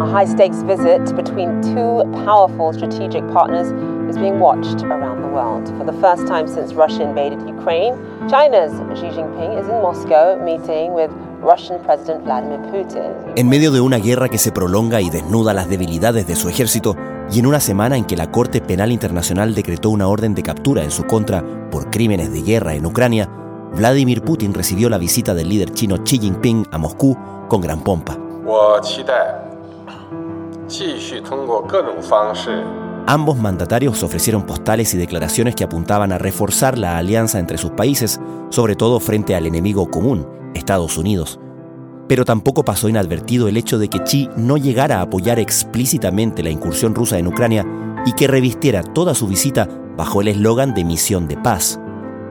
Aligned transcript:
A 0.00 0.06
high 0.06 0.24
stakes 0.24 0.62
visit 0.62 1.14
between 1.14 1.60
two 1.60 2.02
powerful 2.24 2.72
strategic 2.72 3.22
partners 3.30 3.68
is 4.08 4.16
being 4.16 4.40
watched 4.40 4.82
around 4.84 5.20
the 5.20 5.28
world. 5.28 5.68
For 5.76 5.84
the 5.84 5.92
first 6.00 6.26
time 6.26 6.48
since 6.48 6.74
Russia 6.74 7.02
invaded 7.02 7.38
Ukraine, 7.46 7.94
China's 8.28 8.72
Xi 8.98 9.08
Jinping 9.08 9.60
is 9.60 9.68
in 9.68 9.82
Moscow 9.82 10.42
meeting 10.42 10.94
with 10.94 11.10
Russian 11.42 11.78
President 11.84 12.24
Vladimir 12.24 12.60
Putin. 12.70 13.12
En 13.36 13.48
medio 13.50 13.70
de 13.70 13.82
una 13.82 13.98
guerra 13.98 14.30
que 14.30 14.38
se 14.38 14.50
prolonga 14.50 15.02
y 15.02 15.10
desnuda 15.10 15.52
las 15.52 15.68
debilidades 15.68 16.26
de 16.26 16.36
su 16.36 16.48
ejército, 16.48 16.96
y 17.30 17.38
en 17.38 17.46
una 17.46 17.60
semana 17.60 17.98
en 17.98 18.06
que 18.06 18.16
la 18.16 18.30
Corte 18.30 18.62
Penal 18.62 18.90
Internacional 18.92 19.54
decretó 19.54 19.90
una 19.90 20.08
orden 20.08 20.34
de 20.34 20.42
captura 20.42 20.82
en 20.82 20.90
su 20.90 21.04
contra 21.04 21.44
por 21.70 21.90
crímenes 21.90 22.32
de 22.32 22.40
guerra 22.40 22.74
en 22.74 22.86
Ucrania, 22.86 23.28
Vladimir 23.74 24.22
Putin 24.22 24.54
recibió 24.54 24.88
la 24.88 24.96
visita 24.96 25.34
del 25.34 25.50
líder 25.50 25.72
chino 25.72 26.02
Xi 26.02 26.18
Jinping 26.18 26.66
a 26.70 26.78
Moscú 26.78 27.16
con 27.48 27.60
gran 27.60 27.80
pompa. 27.80 28.16
Ambos 33.08 33.36
mandatarios 33.36 34.04
ofrecieron 34.04 34.46
postales 34.46 34.94
y 34.94 34.98
declaraciones 34.98 35.56
que 35.56 35.64
apuntaban 35.64 36.12
a 36.12 36.18
reforzar 36.18 36.78
la 36.78 36.96
alianza 36.96 37.40
entre 37.40 37.58
sus 37.58 37.72
países, 37.72 38.20
sobre 38.50 38.76
todo 38.76 39.00
frente 39.00 39.34
al 39.34 39.46
enemigo 39.46 39.90
común, 39.90 40.28
Estados 40.54 40.96
Unidos. 40.96 41.40
Pero 42.06 42.24
tampoco 42.24 42.64
pasó 42.64 42.88
inadvertido 42.88 43.48
el 43.48 43.56
hecho 43.56 43.80
de 43.80 43.88
que 43.88 43.98
Xi 44.04 44.28
no 44.36 44.58
llegara 44.58 44.98
a 44.98 45.02
apoyar 45.02 45.40
explícitamente 45.40 46.44
la 46.44 46.50
incursión 46.50 46.94
rusa 46.94 47.18
en 47.18 47.26
Ucrania 47.26 47.66
y 48.06 48.12
que 48.12 48.28
revistiera 48.28 48.84
toda 48.84 49.16
su 49.16 49.26
visita 49.26 49.68
bajo 49.96 50.20
el 50.20 50.28
eslogan 50.28 50.72
de 50.72 50.84
misión 50.84 51.26
de 51.26 51.36
paz. 51.36 51.80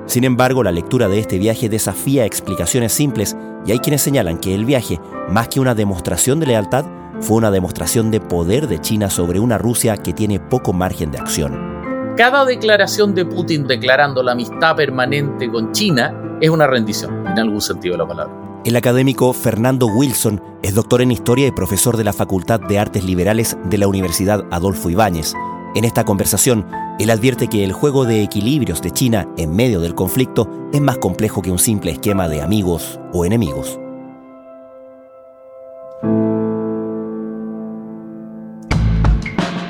Sin 0.06 0.24
embargo, 0.24 0.64
la 0.64 0.72
lectura 0.72 1.10
de 1.10 1.20
este 1.20 1.40
viaje 1.40 1.68
desafía 1.68 2.24
explicaciones 2.24 2.94
simples 2.94 3.36
y 3.66 3.74
hay 3.74 3.80
quienes 3.80 4.02
señalan 4.02 4.38
que 4.38 4.56
el 4.56 4.64
viaje, 4.64 4.98
más 5.30 5.50
que 5.50 5.60
una 5.60 5.76
demostración 5.76 6.40
de 6.40 6.48
lealtad, 6.48 6.86
fue 7.22 7.38
una 7.38 7.52
demostración 7.52 8.12
de 8.12 8.20
poder 8.20 8.68
de 8.68 8.80
China 8.80 9.10
sobre 9.10 9.40
una 9.40 9.58
Rusia 9.58 9.98
que 9.98 10.14
tiene 10.14 10.40
poco 10.40 10.74
margen 10.74 11.12
de 11.12 11.20
acción. 11.20 11.80
Cada 12.18 12.46
declaración 12.46 13.14
de 13.14 13.26
Putin 13.26 13.68
declarando 13.68 14.24
la 14.24 14.34
amistad 14.34 14.76
permanente 14.76 15.50
con 15.50 15.72
China 15.72 16.14
es 16.42 16.50
una 16.50 16.68
rendición, 16.68 17.26
en 17.28 17.40
algún 17.40 17.62
sentido 17.62 17.94
de 17.94 18.00
la 18.00 18.08
palabra. 18.08 18.62
El 18.66 18.76
académico 18.76 19.32
Fernando 19.32 19.88
Wilson 19.88 20.42
es 20.62 20.76
doctor 20.76 21.02
en 21.02 21.12
historia 21.12 21.48
y 21.48 21.52
profesor 21.52 21.96
de 21.96 22.04
la 22.04 22.12
Facultad 22.12 22.60
de 22.60 22.78
Artes 22.78 23.06
Liberales 23.06 23.58
de 23.66 23.78
la 23.78 23.88
Universidad 23.88 24.44
Adolfo 24.52 24.90
Ibáñez. 24.90 25.34
En 25.76 25.86
esta 25.86 26.04
conversación, 26.04 26.66
él 27.00 27.10
advierte 27.10 27.48
que 27.48 27.64
el 27.64 27.72
juego 27.72 28.04
de 28.04 28.22
equilibrios 28.22 28.82
de 28.82 28.92
China 28.92 29.30
en 29.38 29.56
medio 29.56 29.80
del 29.80 29.96
conflicto 29.96 30.50
es 30.74 30.82
más 30.82 30.98
complejo 30.98 31.42
que 31.42 31.52
un 31.52 31.60
simple 31.60 31.92
esquema 31.92 32.28
de 32.28 32.42
amigos 32.42 33.00
o 33.14 33.24
enemigos. 33.24 33.80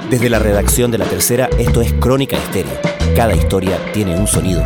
Desde 0.09 0.27
la 0.27 0.39
redacción 0.39 0.89
de 0.89 0.97
La 0.97 1.05
Tercera, 1.05 1.51
esto 1.59 1.81
es 1.81 1.93
Crónica 1.93 2.35
Estéreo. 2.35 2.79
Cada 3.15 3.35
historia 3.35 3.77
tiene 3.93 4.19
un 4.19 4.25
sonido. 4.25 4.65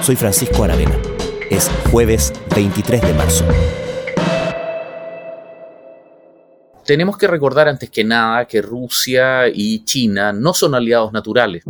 Soy 0.00 0.14
Francisco 0.14 0.62
Aravena. 0.62 0.96
Es 1.50 1.68
jueves 1.90 2.32
23 2.54 3.02
de 3.02 3.14
marzo. 3.14 3.44
Tenemos 6.86 7.18
que 7.18 7.26
recordar 7.26 7.66
antes 7.66 7.90
que 7.90 8.04
nada 8.04 8.46
que 8.46 8.62
Rusia 8.62 9.48
y 9.52 9.84
China 9.84 10.32
no 10.32 10.54
son 10.54 10.76
aliados 10.76 11.12
naturales. 11.12 11.64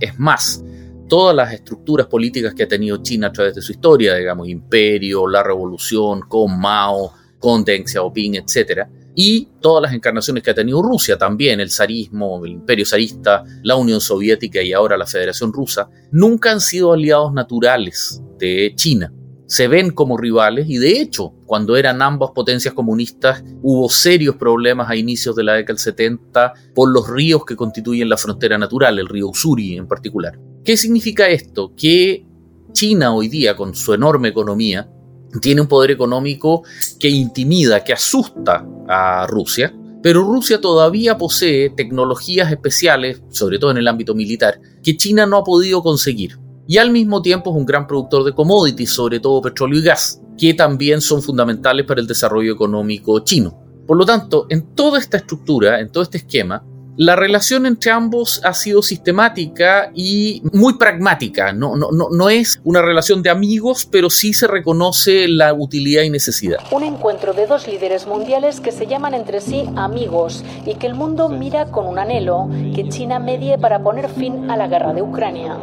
Es 0.00 0.18
más, 0.18 0.64
todas 1.10 1.36
las 1.36 1.52
estructuras 1.52 2.06
políticas 2.06 2.54
que 2.54 2.62
ha 2.62 2.68
tenido 2.68 3.02
China 3.02 3.26
a 3.26 3.32
través 3.32 3.54
de 3.54 3.60
su 3.60 3.72
historia, 3.72 4.14
digamos, 4.14 4.48
imperio, 4.48 5.28
la 5.28 5.42
revolución, 5.42 6.22
con 6.22 6.58
Mao, 6.58 7.12
con 7.44 7.62
Deng 7.62 7.86
Xiaoping, 7.86 8.36
etc., 8.36 8.88
y 9.14 9.50
todas 9.60 9.82
las 9.82 9.92
encarnaciones 9.92 10.42
que 10.42 10.50
ha 10.50 10.54
tenido 10.54 10.80
Rusia 10.80 11.18
también, 11.18 11.60
el 11.60 11.70
zarismo, 11.70 12.42
el 12.42 12.52
imperio 12.52 12.86
zarista, 12.86 13.44
la 13.62 13.76
Unión 13.76 14.00
Soviética 14.00 14.62
y 14.62 14.72
ahora 14.72 14.96
la 14.96 15.06
Federación 15.06 15.52
Rusa, 15.52 15.90
nunca 16.10 16.50
han 16.50 16.62
sido 16.62 16.94
aliados 16.94 17.34
naturales 17.34 18.22
de 18.38 18.72
China. 18.74 19.12
Se 19.46 19.68
ven 19.68 19.90
como 19.90 20.16
rivales 20.16 20.70
y 20.70 20.78
de 20.78 21.02
hecho, 21.02 21.34
cuando 21.44 21.76
eran 21.76 22.00
ambas 22.00 22.30
potencias 22.34 22.72
comunistas, 22.72 23.44
hubo 23.62 23.90
serios 23.90 24.36
problemas 24.36 24.88
a 24.88 24.96
inicios 24.96 25.36
de 25.36 25.44
la 25.44 25.52
década 25.52 25.74
del 25.74 25.80
70 25.80 26.52
por 26.74 26.90
los 26.90 27.08
ríos 27.08 27.44
que 27.44 27.56
constituyen 27.56 28.08
la 28.08 28.16
frontera 28.16 28.56
natural, 28.56 28.98
el 28.98 29.06
río 29.06 29.28
Usuri 29.28 29.76
en 29.76 29.86
particular. 29.86 30.40
¿Qué 30.64 30.78
significa 30.78 31.28
esto? 31.28 31.74
Que 31.76 32.26
China 32.72 33.14
hoy 33.14 33.28
día, 33.28 33.54
con 33.54 33.74
su 33.74 33.92
enorme 33.92 34.28
economía, 34.28 34.90
tiene 35.40 35.60
un 35.60 35.68
poder 35.68 35.90
económico 35.90 36.62
que 36.98 37.08
intimida, 37.08 37.82
que 37.82 37.92
asusta 37.92 38.66
a 38.88 39.26
Rusia, 39.26 39.74
pero 40.02 40.22
Rusia 40.22 40.60
todavía 40.60 41.16
posee 41.16 41.70
tecnologías 41.70 42.52
especiales, 42.52 43.22
sobre 43.30 43.58
todo 43.58 43.70
en 43.70 43.78
el 43.78 43.88
ámbito 43.88 44.14
militar, 44.14 44.60
que 44.82 44.96
China 44.96 45.24
no 45.24 45.38
ha 45.38 45.44
podido 45.44 45.82
conseguir. 45.82 46.38
Y 46.66 46.76
al 46.78 46.90
mismo 46.90 47.22
tiempo 47.22 47.50
es 47.50 47.56
un 47.56 47.64
gran 47.64 47.86
productor 47.86 48.24
de 48.24 48.34
commodities, 48.34 48.90
sobre 48.90 49.20
todo 49.20 49.40
petróleo 49.40 49.78
y 49.78 49.82
gas, 49.82 50.20
que 50.36 50.52
también 50.54 51.00
son 51.00 51.22
fundamentales 51.22 51.86
para 51.86 52.00
el 52.00 52.06
desarrollo 52.06 52.52
económico 52.52 53.18
chino. 53.20 53.58
Por 53.86 53.96
lo 53.96 54.04
tanto, 54.04 54.46
en 54.48 54.74
toda 54.74 54.98
esta 54.98 55.18
estructura, 55.18 55.80
en 55.80 55.90
todo 55.90 56.02
este 56.02 56.18
esquema, 56.18 56.62
la 56.96 57.16
relación 57.16 57.66
entre 57.66 57.90
ambos 57.90 58.40
ha 58.44 58.54
sido 58.54 58.80
sistemática 58.80 59.90
y 59.94 60.42
muy 60.52 60.74
pragmática. 60.78 61.52
No, 61.52 61.74
no, 61.74 61.90
no, 61.90 62.08
no, 62.10 62.30
es 62.30 62.60
una 62.62 62.82
relación 62.82 63.22
de 63.22 63.30
amigos, 63.30 63.88
pero 63.90 64.10
sí 64.10 64.32
se 64.32 64.46
reconoce 64.46 65.26
la 65.26 65.52
utilidad 65.54 66.02
y 66.02 66.10
necesidad. 66.10 66.58
Un 66.70 66.84
encuentro 66.84 67.32
de 67.32 67.46
dos 67.46 67.66
líderes 67.66 68.06
mundiales 68.06 68.60
que 68.60 68.70
se 68.70 68.86
llaman 68.86 69.14
entre 69.14 69.40
sí 69.40 69.68
amigos 69.74 70.44
y 70.66 70.76
que 70.76 70.86
el 70.86 70.94
mundo 70.94 71.28
mira 71.28 71.66
con 71.66 71.86
un 71.86 71.98
anhelo 71.98 72.48
que 72.74 72.88
China 72.88 73.18
medie 73.18 73.58
para 73.58 73.82
poner 73.82 74.08
fin 74.08 74.48
a 74.48 74.56
la 74.56 74.68
guerra 74.68 74.92
de 74.92 75.02
Ucrania. 75.02 75.56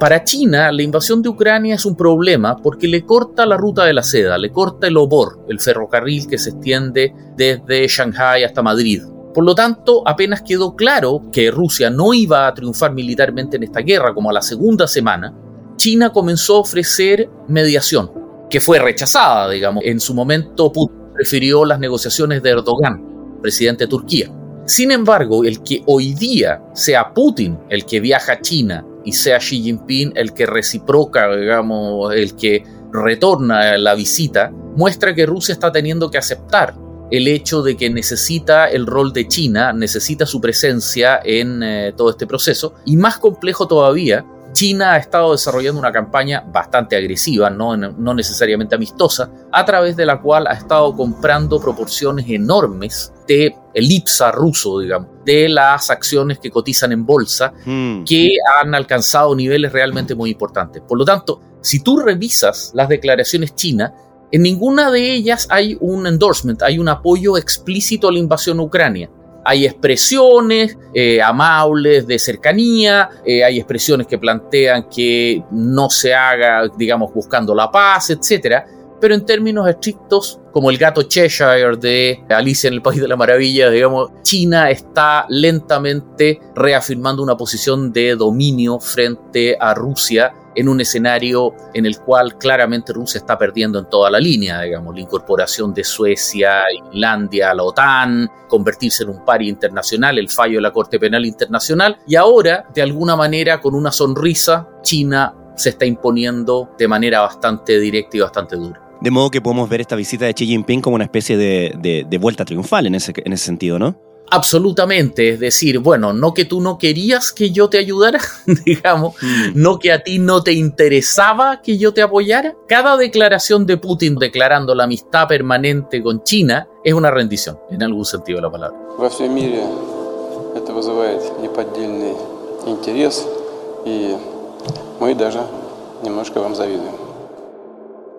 Para 0.00 0.22
China, 0.22 0.70
la 0.70 0.82
invasión 0.82 1.22
de 1.22 1.28
Ucrania 1.28 1.74
es 1.74 1.84
un 1.84 1.96
problema 1.96 2.56
porque 2.56 2.86
le 2.86 3.04
corta 3.04 3.46
la 3.46 3.56
ruta 3.56 3.84
de 3.84 3.92
la 3.92 4.02
seda, 4.02 4.38
le 4.38 4.50
corta 4.50 4.86
el 4.86 4.96
obor, 4.96 5.44
el 5.48 5.60
ferrocarril 5.60 6.28
que 6.28 6.38
se 6.38 6.50
extiende 6.50 7.12
desde 7.36 7.86
Shanghai 7.88 8.44
hasta 8.44 8.62
Madrid. 8.62 9.02
Por 9.38 9.44
lo 9.44 9.54
tanto, 9.54 10.02
apenas 10.04 10.42
quedó 10.42 10.74
claro 10.74 11.22
que 11.30 11.52
Rusia 11.52 11.90
no 11.90 12.12
iba 12.12 12.48
a 12.48 12.54
triunfar 12.54 12.92
militarmente 12.92 13.56
en 13.56 13.62
esta 13.62 13.82
guerra 13.82 14.12
como 14.12 14.30
a 14.30 14.32
la 14.32 14.42
segunda 14.42 14.88
semana, 14.88 15.32
China 15.76 16.10
comenzó 16.10 16.56
a 16.56 16.60
ofrecer 16.62 17.30
mediación, 17.46 18.10
que 18.50 18.60
fue 18.60 18.80
rechazada, 18.80 19.48
digamos. 19.48 19.84
En 19.84 20.00
su 20.00 20.12
momento 20.12 20.72
Putin 20.72 20.98
prefirió 21.14 21.64
las 21.64 21.78
negociaciones 21.78 22.42
de 22.42 22.50
Erdogan, 22.50 23.40
presidente 23.40 23.84
de 23.84 23.88
Turquía. 23.88 24.28
Sin 24.66 24.90
embargo, 24.90 25.44
el 25.44 25.62
que 25.62 25.84
hoy 25.86 26.14
día 26.14 26.60
sea 26.74 27.14
Putin 27.14 27.60
el 27.68 27.86
que 27.86 28.00
viaja 28.00 28.32
a 28.32 28.40
China 28.40 28.84
y 29.04 29.12
sea 29.12 29.38
Xi 29.38 29.62
Jinping 29.62 30.14
el 30.16 30.34
que 30.34 30.46
reciproca, 30.46 31.32
digamos, 31.36 32.12
el 32.12 32.34
que 32.34 32.64
retorna 32.92 33.78
la 33.78 33.94
visita, 33.94 34.50
muestra 34.50 35.14
que 35.14 35.26
Rusia 35.26 35.52
está 35.52 35.70
teniendo 35.70 36.10
que 36.10 36.18
aceptar 36.18 36.87
el 37.10 37.28
hecho 37.28 37.62
de 37.62 37.76
que 37.76 37.90
necesita 37.90 38.66
el 38.66 38.86
rol 38.86 39.12
de 39.12 39.28
China, 39.28 39.72
necesita 39.72 40.26
su 40.26 40.40
presencia 40.40 41.20
en 41.24 41.62
eh, 41.62 41.92
todo 41.96 42.10
este 42.10 42.26
proceso. 42.26 42.74
Y 42.84 42.96
más 42.96 43.18
complejo 43.18 43.66
todavía, 43.66 44.24
China 44.52 44.94
ha 44.94 44.96
estado 44.96 45.32
desarrollando 45.32 45.78
una 45.78 45.92
campaña 45.92 46.42
bastante 46.46 46.96
agresiva, 46.96 47.50
no, 47.50 47.76
no 47.76 48.14
necesariamente 48.14 48.74
amistosa, 48.74 49.30
a 49.52 49.64
través 49.64 49.96
de 49.96 50.06
la 50.06 50.20
cual 50.20 50.46
ha 50.46 50.54
estado 50.54 50.94
comprando 50.96 51.60
proporciones 51.60 52.28
enormes 52.28 53.12
de 53.26 53.54
el 53.74 53.92
IPSA 53.92 54.32
ruso, 54.32 54.80
digamos, 54.80 55.08
de 55.24 55.48
las 55.48 55.90
acciones 55.90 56.38
que 56.38 56.50
cotizan 56.50 56.92
en 56.92 57.04
bolsa, 57.04 57.52
hmm. 57.64 58.04
que 58.04 58.30
han 58.60 58.74
alcanzado 58.74 59.34
niveles 59.36 59.72
realmente 59.72 60.14
muy 60.14 60.30
importantes. 60.30 60.82
Por 60.82 60.98
lo 60.98 61.04
tanto, 61.04 61.40
si 61.60 61.80
tú 61.82 61.98
revisas 61.98 62.72
las 62.74 62.88
declaraciones 62.88 63.54
chinas, 63.54 63.92
en 64.30 64.42
ninguna 64.42 64.90
de 64.90 65.12
ellas 65.12 65.46
hay 65.50 65.76
un 65.80 66.06
endorsement, 66.06 66.62
hay 66.62 66.78
un 66.78 66.88
apoyo 66.88 67.36
explícito 67.36 68.08
a 68.08 68.12
la 68.12 68.18
invasión 68.18 68.58
a 68.60 68.62
Ucrania. 68.62 69.10
Hay 69.44 69.64
expresiones 69.64 70.76
eh, 70.92 71.22
amables 71.22 72.06
de 72.06 72.18
cercanía, 72.18 73.08
eh, 73.24 73.42
hay 73.42 73.56
expresiones 73.56 74.06
que 74.06 74.18
plantean 74.18 74.88
que 74.90 75.42
no 75.52 75.88
se 75.88 76.14
haga, 76.14 76.68
digamos, 76.76 77.14
buscando 77.14 77.54
la 77.54 77.70
paz, 77.70 78.10
etc. 78.10 78.64
Pero 79.00 79.14
en 79.14 79.24
términos 79.24 79.68
estrictos, 79.68 80.40
como 80.52 80.70
el 80.70 80.78
gato 80.78 81.02
Cheshire 81.02 81.76
de 81.76 82.24
Alicia 82.28 82.68
en 82.68 82.74
el 82.74 82.82
País 82.82 83.00
de 83.00 83.08
la 83.08 83.16
Maravilla, 83.16 83.70
digamos, 83.70 84.10
China 84.22 84.70
está 84.70 85.26
lentamente 85.28 86.40
reafirmando 86.54 87.22
una 87.22 87.36
posición 87.36 87.92
de 87.92 88.16
dominio 88.16 88.80
frente 88.80 89.56
a 89.58 89.74
Rusia 89.74 90.32
en 90.58 90.68
un 90.68 90.80
escenario 90.80 91.54
en 91.72 91.86
el 91.86 92.00
cual 92.00 92.36
claramente 92.36 92.92
Rusia 92.92 93.18
está 93.18 93.38
perdiendo 93.38 93.78
en 93.78 93.88
toda 93.88 94.10
la 94.10 94.18
línea, 94.18 94.62
digamos, 94.62 94.92
la 94.92 95.02
incorporación 95.02 95.72
de 95.72 95.84
Suecia, 95.84 96.62
Finlandia 96.90 97.54
la 97.54 97.62
OTAN, 97.62 98.28
convertirse 98.48 99.04
en 99.04 99.10
un 99.10 99.24
pari 99.24 99.48
internacional, 99.48 100.18
el 100.18 100.28
fallo 100.28 100.56
de 100.56 100.62
la 100.62 100.72
Corte 100.72 100.98
Penal 100.98 101.24
Internacional, 101.24 101.98
y 102.08 102.16
ahora, 102.16 102.64
de 102.74 102.82
alguna 102.82 103.14
manera, 103.14 103.60
con 103.60 103.76
una 103.76 103.92
sonrisa, 103.92 104.68
China 104.82 105.32
se 105.56 105.70
está 105.70 105.86
imponiendo 105.86 106.70
de 106.76 106.88
manera 106.88 107.20
bastante 107.20 107.78
directa 107.78 108.16
y 108.16 108.20
bastante 108.20 108.56
dura. 108.56 108.87
De 109.00 109.10
modo 109.10 109.30
que 109.30 109.40
podemos 109.40 109.68
ver 109.68 109.80
esta 109.80 109.96
visita 109.96 110.26
de 110.26 110.34
Xi 110.34 110.46
Jinping 110.46 110.80
como 110.80 110.96
una 110.96 111.04
especie 111.04 111.36
de, 111.36 112.04
de, 112.08 112.18
vuelta 112.18 112.44
triunfal 112.44 112.86
en 112.86 112.96
ese, 112.96 113.12
en 113.16 113.32
ese 113.32 113.44
sentido, 113.44 113.78
¿no? 113.78 113.96
Absolutamente, 114.30 115.30
es 115.30 115.40
decir, 115.40 115.78
bueno, 115.78 116.12
no 116.12 116.34
que 116.34 116.44
tú 116.44 116.60
no 116.60 116.76
querías 116.76 117.32
que 117.32 117.50
yo 117.50 117.70
te 117.70 117.78
ayudara, 117.78 118.20
digamos, 118.66 119.14
mm. 119.22 119.52
no 119.54 119.78
que 119.78 119.90
a 119.90 120.02
ti 120.02 120.18
no 120.18 120.42
te 120.42 120.52
interesaba 120.52 121.62
que 121.62 121.78
yo 121.78 121.94
te 121.94 122.02
apoyara. 122.02 122.54
Cada 122.66 122.96
declaración 122.98 123.64
de 123.64 123.78
Putin 123.78 124.16
declarando 124.16 124.74
la 124.74 124.84
amistad 124.84 125.28
permanente 125.28 126.02
con 126.02 126.22
China 126.24 126.68
es 126.84 126.92
una 126.92 127.10
rendición, 127.10 127.58
en 127.70 127.82
algún 127.82 128.04
sentido 128.04 128.38
de 128.38 128.42
la 128.42 128.50
palabra. 128.50 128.78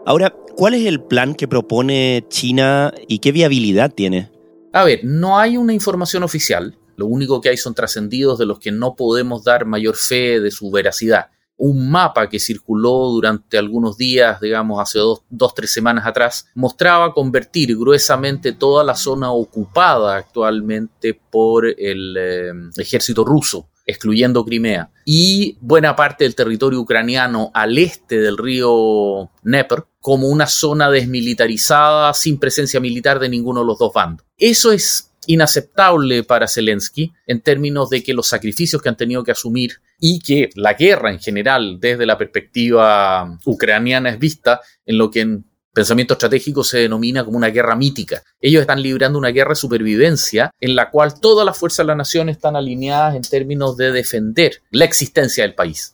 Ahora, 0.05 0.33
¿cuál 0.59 0.73
es 0.73 0.85
el 0.85 1.01
plan 1.01 1.35
que 1.35 1.47
propone 1.47 2.25
China 2.27 2.93
y 3.07 3.19
qué 3.19 3.31
viabilidad 3.31 3.93
tiene? 3.93 4.29
A 4.73 4.83
ver, 4.83 4.99
no 5.05 5.39
hay 5.39 5.55
una 5.55 5.73
información 5.73 6.21
oficial. 6.21 6.77
Lo 6.97 7.05
único 7.05 7.39
que 7.39 7.47
hay 7.47 7.55
son 7.55 7.73
trascendidos 7.73 8.37
de 8.37 8.45
los 8.45 8.59
que 8.59 8.73
no 8.73 8.93
podemos 8.93 9.45
dar 9.45 9.65
mayor 9.65 9.95
fe 9.95 10.41
de 10.41 10.51
su 10.51 10.69
veracidad. 10.69 11.27
Un 11.55 11.89
mapa 11.89 12.27
que 12.27 12.41
circuló 12.41 13.07
durante 13.07 13.57
algunos 13.57 13.95
días, 13.95 14.41
digamos, 14.41 14.81
hace 14.81 14.99
dos, 14.99 15.21
dos 15.29 15.53
tres 15.53 15.71
semanas 15.71 16.05
atrás, 16.05 16.47
mostraba 16.55 17.13
convertir 17.13 17.77
gruesamente 17.77 18.51
toda 18.51 18.83
la 18.83 18.95
zona 18.95 19.31
ocupada 19.31 20.17
actualmente 20.17 21.13
por 21.13 21.67
el 21.67 22.17
eh, 22.17 22.51
ejército 22.75 23.23
ruso 23.23 23.69
excluyendo 23.89 24.45
Crimea, 24.45 24.91
y 25.05 25.57
buena 25.61 25.95
parte 25.95 26.23
del 26.23 26.35
territorio 26.35 26.79
ucraniano 26.79 27.51
al 27.53 27.77
este 27.77 28.19
del 28.19 28.37
río 28.37 29.31
Dnepr 29.41 29.87
como 29.99 30.27
una 30.27 30.47
zona 30.47 30.89
desmilitarizada 30.91 32.13
sin 32.13 32.39
presencia 32.39 32.79
militar 32.79 33.19
de 33.19 33.29
ninguno 33.29 33.61
de 33.61 33.65
los 33.65 33.79
dos 33.79 33.91
bandos. 33.91 34.25
Eso 34.37 34.71
es 34.71 35.11
inaceptable 35.25 36.23
para 36.23 36.47
Zelensky 36.47 37.11
en 37.27 37.41
términos 37.41 37.89
de 37.89 38.03
que 38.03 38.13
los 38.13 38.27
sacrificios 38.27 38.81
que 38.81 38.89
han 38.89 38.97
tenido 38.97 39.23
que 39.23 39.31
asumir 39.31 39.81
y 39.99 40.19
que 40.19 40.49
la 40.55 40.73
guerra 40.73 41.11
en 41.11 41.19
general 41.19 41.79
desde 41.79 42.05
la 42.05 42.17
perspectiva 42.17 43.37
ucraniana 43.45 44.09
es 44.09 44.19
vista 44.19 44.61
en 44.85 44.97
lo 44.97 45.11
que 45.11 45.21
en 45.21 45.45
pensamiento 45.79 46.15
estratégico 46.15 46.61
se 46.61 46.79
denomina 46.79 47.23
como 47.23 47.37
una 47.37 47.47
guerra 47.47 47.73
mítica. 47.73 48.21
Ellos 48.41 48.59
están 48.59 48.81
librando 48.81 49.17
una 49.17 49.29
guerra 49.29 49.51
de 49.51 49.55
supervivencia 49.55 50.53
en 50.59 50.75
la 50.75 50.89
cual 50.89 51.17
todas 51.21 51.45
las 51.45 51.57
fuerzas 51.57 51.85
de 51.85 51.87
la 51.87 51.95
nación 51.95 52.27
están 52.27 52.57
alineadas 52.57 53.15
en 53.15 53.21
términos 53.21 53.77
de 53.77 53.93
defender 53.93 54.61
la 54.71 54.83
existencia 54.83 55.45
del 55.45 55.55
país. 55.55 55.93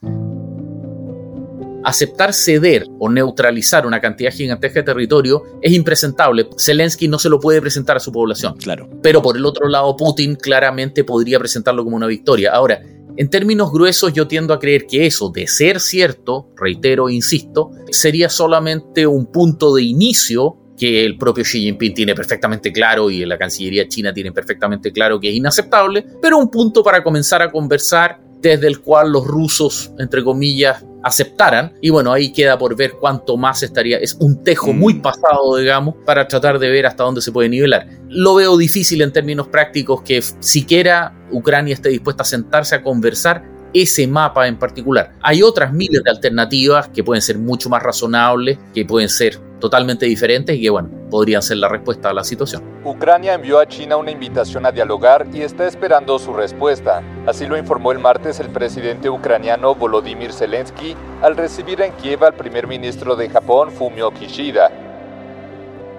Aceptar 1.83 2.33
ceder 2.33 2.87
o 2.97 3.11
neutralizar 3.11 3.85
una 3.85 4.01
cantidad 4.01 4.31
gigantesca 4.31 4.79
de 4.79 4.85
territorio 4.85 5.43
es 5.61 5.71
impresentable. 5.71 6.49
Zelensky 6.57 7.07
no 7.07 7.19
se 7.19 7.29
lo 7.29 7.39
puede 7.39 7.61
presentar 7.61 7.97
a 7.97 7.99
su 7.99 8.11
población. 8.11 8.57
Claro. 8.57 8.89
Pero 9.03 9.21
por 9.21 9.37
el 9.37 9.45
otro 9.45 9.67
lado, 9.67 9.95
Putin 9.95 10.33
claramente 10.33 11.03
podría 11.03 11.37
presentarlo 11.37 11.83
como 11.83 11.95
una 11.95 12.07
victoria. 12.07 12.53
Ahora, 12.53 12.81
en 13.17 13.29
términos 13.29 13.71
gruesos 13.71 14.13
yo 14.13 14.27
tiendo 14.27 14.53
a 14.53 14.59
creer 14.59 14.85
que 14.87 15.05
eso, 15.05 15.29
de 15.29 15.47
ser 15.47 15.79
cierto, 15.79 16.49
reitero, 16.55 17.09
insisto, 17.09 17.71
sería 17.91 18.29
solamente 18.29 19.07
un 19.07 19.27
punto 19.27 19.73
de 19.73 19.83
inicio 19.83 20.57
que 20.77 21.05
el 21.05 21.17
propio 21.17 21.43
Xi 21.43 21.61
Jinping 21.61 21.93
tiene 21.93 22.15
perfectamente 22.15 22.71
claro 22.71 23.09
y 23.09 23.25
la 23.25 23.37
Cancillería 23.37 23.87
china 23.87 24.13
tiene 24.13 24.31
perfectamente 24.31 24.91
claro 24.91 25.19
que 25.19 25.29
es 25.29 25.35
inaceptable, 25.35 26.05
pero 26.21 26.37
un 26.37 26.49
punto 26.49 26.83
para 26.83 27.03
comenzar 27.03 27.41
a 27.41 27.51
conversar 27.51 28.19
desde 28.41 28.67
el 28.67 28.81
cual 28.81 29.11
los 29.11 29.25
rusos, 29.25 29.91
entre 29.97 30.23
comillas, 30.23 30.85
aceptaran. 31.05 31.73
Y 31.81 31.91
bueno, 31.91 32.11
ahí 32.11 32.33
queda 32.33 32.57
por 32.57 32.75
ver 32.75 32.93
cuánto 32.99 33.37
más 33.37 33.61
estaría. 33.61 33.97
Es 33.97 34.15
un 34.19 34.43
tejo 34.43 34.73
muy 34.73 34.95
mm. 34.95 35.01
pasado, 35.01 35.55
digamos, 35.55 35.95
para 36.03 36.27
tratar 36.27 36.57
de 36.57 36.69
ver 36.69 36.87
hasta 36.87 37.03
dónde 37.03 37.21
se 37.21 37.31
puede 37.31 37.47
nivelar. 37.47 37.87
Lo 38.09 38.35
veo 38.35 38.57
difícil 38.57 39.01
en 39.01 39.13
términos 39.13 39.47
prácticos 39.47 40.01
que 40.01 40.21
siquiera 40.39 41.13
Ucrania 41.31 41.75
esté 41.75 41.89
dispuesta 41.89 42.23
a 42.23 42.25
sentarse 42.25 42.75
a 42.75 42.81
conversar 42.81 43.54
ese 43.75 44.07
mapa 44.07 44.47
en 44.47 44.57
particular. 44.57 45.11
Hay 45.21 45.43
otras 45.43 45.73
miles 45.73 46.01
de 46.01 46.09
alternativas 46.09 46.87
que 46.87 47.03
pueden 47.03 47.21
ser 47.21 47.37
mucho 47.37 47.69
más 47.69 47.83
razonables, 47.83 48.57
que 48.73 48.85
pueden 48.85 49.09
ser 49.09 49.37
totalmente 49.59 50.05
diferentes 50.05 50.55
y 50.55 50.61
que, 50.61 50.69
bueno, 50.69 50.89
podrían 51.09 51.41
ser 51.41 51.57
la 51.57 51.67
respuesta 51.67 52.09
a 52.09 52.13
la 52.13 52.23
situación. 52.23 52.63
Ucrania 52.85 53.33
envió 53.33 53.59
a 53.59 53.67
China 53.67 53.97
una 53.97 54.11
invitación 54.11 54.65
a 54.65 54.71
dialogar 54.71 55.27
y 55.33 55.41
está 55.41 55.67
esperando 55.67 56.17
su 56.19 56.33
respuesta. 56.33 57.03
Así 57.25 57.45
lo 57.47 57.57
informó 57.57 57.91
el 57.91 57.99
martes 57.99 58.39
el 58.39 58.49
presidente 58.49 59.09
ucraniano 59.09 59.75
Volodymyr 59.75 60.31
Zelensky 60.31 60.95
al 61.21 61.35
recibir 61.35 61.81
en 61.81 61.91
Kiev 61.93 62.23
al 62.23 62.33
primer 62.33 62.67
ministro 62.67 63.15
de 63.15 63.29
Japón, 63.29 63.71
Fumio 63.71 64.11
Kishida. 64.11 64.71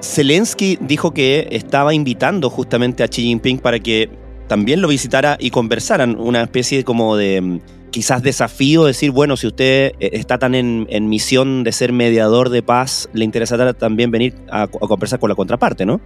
Zelensky 0.01 0.79
dijo 0.81 1.13
que 1.13 1.49
estaba 1.51 1.93
invitando 1.93 2.49
justamente 2.49 3.03
a 3.03 3.09
Xi 3.09 3.23
Jinping 3.23 3.59
para 3.59 3.81
que 3.81 4.26
también 4.47 4.81
lo 4.81 4.89
visitara 4.89 5.37
y 5.41 5.51
conversaran, 5.51 6.17
una 6.19 6.43
especie 6.43 6.85
como 6.85 7.17
de 7.17 7.41
mm, 7.41 7.61
quizás 7.91 8.23
desafío, 8.23 8.85
decir, 8.85 9.11
bueno, 9.11 9.37
si 9.37 9.47
usted 9.47 9.93
eh, 9.99 10.11
está 10.13 10.39
tan 10.39 10.55
en, 10.55 11.09
misión 11.09 11.65
de 11.65 11.73
ser 11.73 11.93
mediador 11.93 12.51
de 12.51 12.63
paz, 12.63 13.09
le 13.13 13.25
interesará 13.25 13.73
también 13.73 14.11
venir 14.11 14.35
a, 14.51 14.63
a 14.63 14.69
conversar 14.69 15.19
con 15.19 15.29
la 15.29 15.35
contraparte, 15.35 15.87
¿no? 15.87 16.01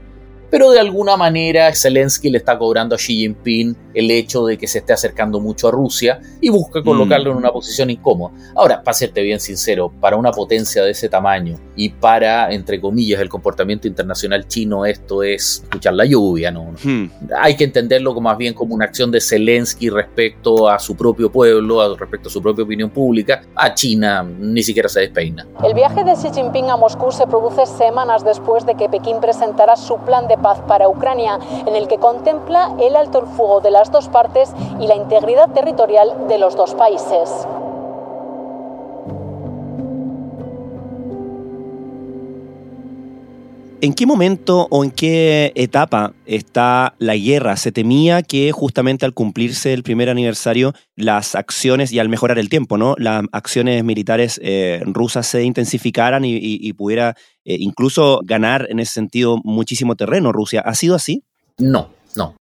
Pero 0.51 0.71
de 0.71 0.81
alguna 0.81 1.17
manera 1.17 1.73
Zelensky 1.75 2.31
le 2.31 2.39
está 2.39 2.59
cobrando 2.59 2.95
a 2.95 2.99
Xi 2.99 3.15
Jinping 3.15 3.77
el 3.95 4.11
hecho 4.11 4.47
de 4.47 4.59
que 4.59 4.67
se 4.67 4.79
esté 4.79 4.93
acercando 4.93 5.41
mucho 5.41 5.69
a 5.69 5.71
Rusia 5.71 6.21
y 6.41 6.49
busca 6.49 6.83
colocarlo 6.83 7.33
en 7.33 7.37
una 7.39 7.51
posición 7.51 7.91
incómoda. 7.91 8.35
Ahora, 8.55 8.83
para 8.83 8.95
serte 8.95 9.23
bien 9.23 9.41
sincero, 9.41 9.93
para 10.01 10.17
una 10.17 10.31
potencia 10.31 10.83
de 10.83 10.91
ese 10.91 11.09
tamaño 11.09 11.59
y 11.77 11.89
para, 11.89 12.53
entre 12.53 12.81
comillas, 12.81 13.21
el 13.21 13.29
comportamiento 13.29 13.89
internacional 13.89 14.47
chino, 14.47 14.85
esto 14.85 15.23
es 15.23 15.63
escuchar 15.65 15.95
la 15.95 16.05
lluvia, 16.05 16.51
¿no? 16.51 16.75
Hmm. 16.83 17.11
Hay 17.37 17.57
que 17.57 17.65
entenderlo 17.65 18.15
como 18.15 18.29
más 18.29 18.39
bien 18.39 18.55
como 18.55 18.75
una 18.75 18.85
acción 18.85 19.11
de 19.11 19.21
Zelensky 19.21 19.89
respecto 19.91 20.69
a 20.69 20.79
su 20.79 20.97
propio 20.97 21.31
pueblo, 21.31 21.97
respecto 21.97 22.29
a 22.29 22.33
su 22.33 22.43
propia 22.43 22.65
opinión 22.65 22.91
pública. 22.91 23.43
A 23.55 23.75
China 23.75 24.23
ni 24.23 24.63
siquiera 24.63 24.89
se 24.89 25.01
despeina. 25.01 25.47
El 25.65 25.75
viaje 25.75 26.05
de 26.05 26.15
Xi 26.15 26.31
Jinping 26.33 26.71
a 26.71 26.77
Moscú 26.77 27.11
se 27.11 27.27
produce 27.27 27.67
semanas 27.67 28.25
después 28.25 28.67
de 28.67 28.75
que 28.75 28.89
Pekín 28.89 29.21
presentara 29.21 29.77
su 29.77 29.99
plan 29.99 30.29
de 30.29 30.37
paz 30.41 30.61
para 30.67 30.89
Ucrania, 30.89 31.39
en 31.67 31.77
el 31.77 31.89
que 31.89 31.99
contempla 31.99 32.75
el 32.81 32.97
alto 32.97 33.21
el 33.21 33.27
fuego 33.27 33.61
de 33.61 33.71
las 33.71 33.91
dos 33.91 34.09
partes 34.09 34.53
y 34.81 34.87
la 34.87 34.97
integridad 34.97 35.51
territorial 35.51 36.29
de 36.29 36.39
los 36.39 36.57
dos 36.57 36.75
países. 36.75 37.47
¿En 43.83 43.95
qué 43.95 44.05
momento 44.05 44.69
o 44.71 44.85
en 44.85 44.91
qué 44.91 45.53
etapa 45.55 46.13
está 46.27 46.95
la 46.99 47.17
guerra? 47.17 47.57
Se 47.57 47.73
temía 47.73 48.23
que 48.23 48.53
justamente 48.53 49.07
al 49.07 49.15
cumplirse 49.15 49.73
el 49.73 49.83
primer 49.83 50.11
aniversario, 50.11 50.75
las 50.97 51.35
acciones, 51.35 51.91
y 51.91 51.99
al 51.99 52.11
mejorar 52.11 52.39
el 52.39 52.51
tiempo, 52.51 52.77
¿no? 52.77 52.95
Las 52.99 53.25
acciones 53.33 53.83
militares 53.83 54.39
eh, 54.45 54.83
rusas 54.85 55.27
se 55.27 55.45
intensificaran 55.45 56.27
y, 56.27 56.73
pudiera 56.75 57.17
eh, 57.45 57.57
incluso 57.59 58.21
ganar 58.25 58.67
en 58.71 58.81
ese 58.81 58.95
sentido 58.95 59.39
muchísimo 59.45 59.97
terreno 59.97 60.33
Rusia. 60.33 60.61
¿Ha 60.61 60.75
sido 60.75 60.95
así? 60.95 61.25
No, 61.59 61.91
no. 62.17 62.37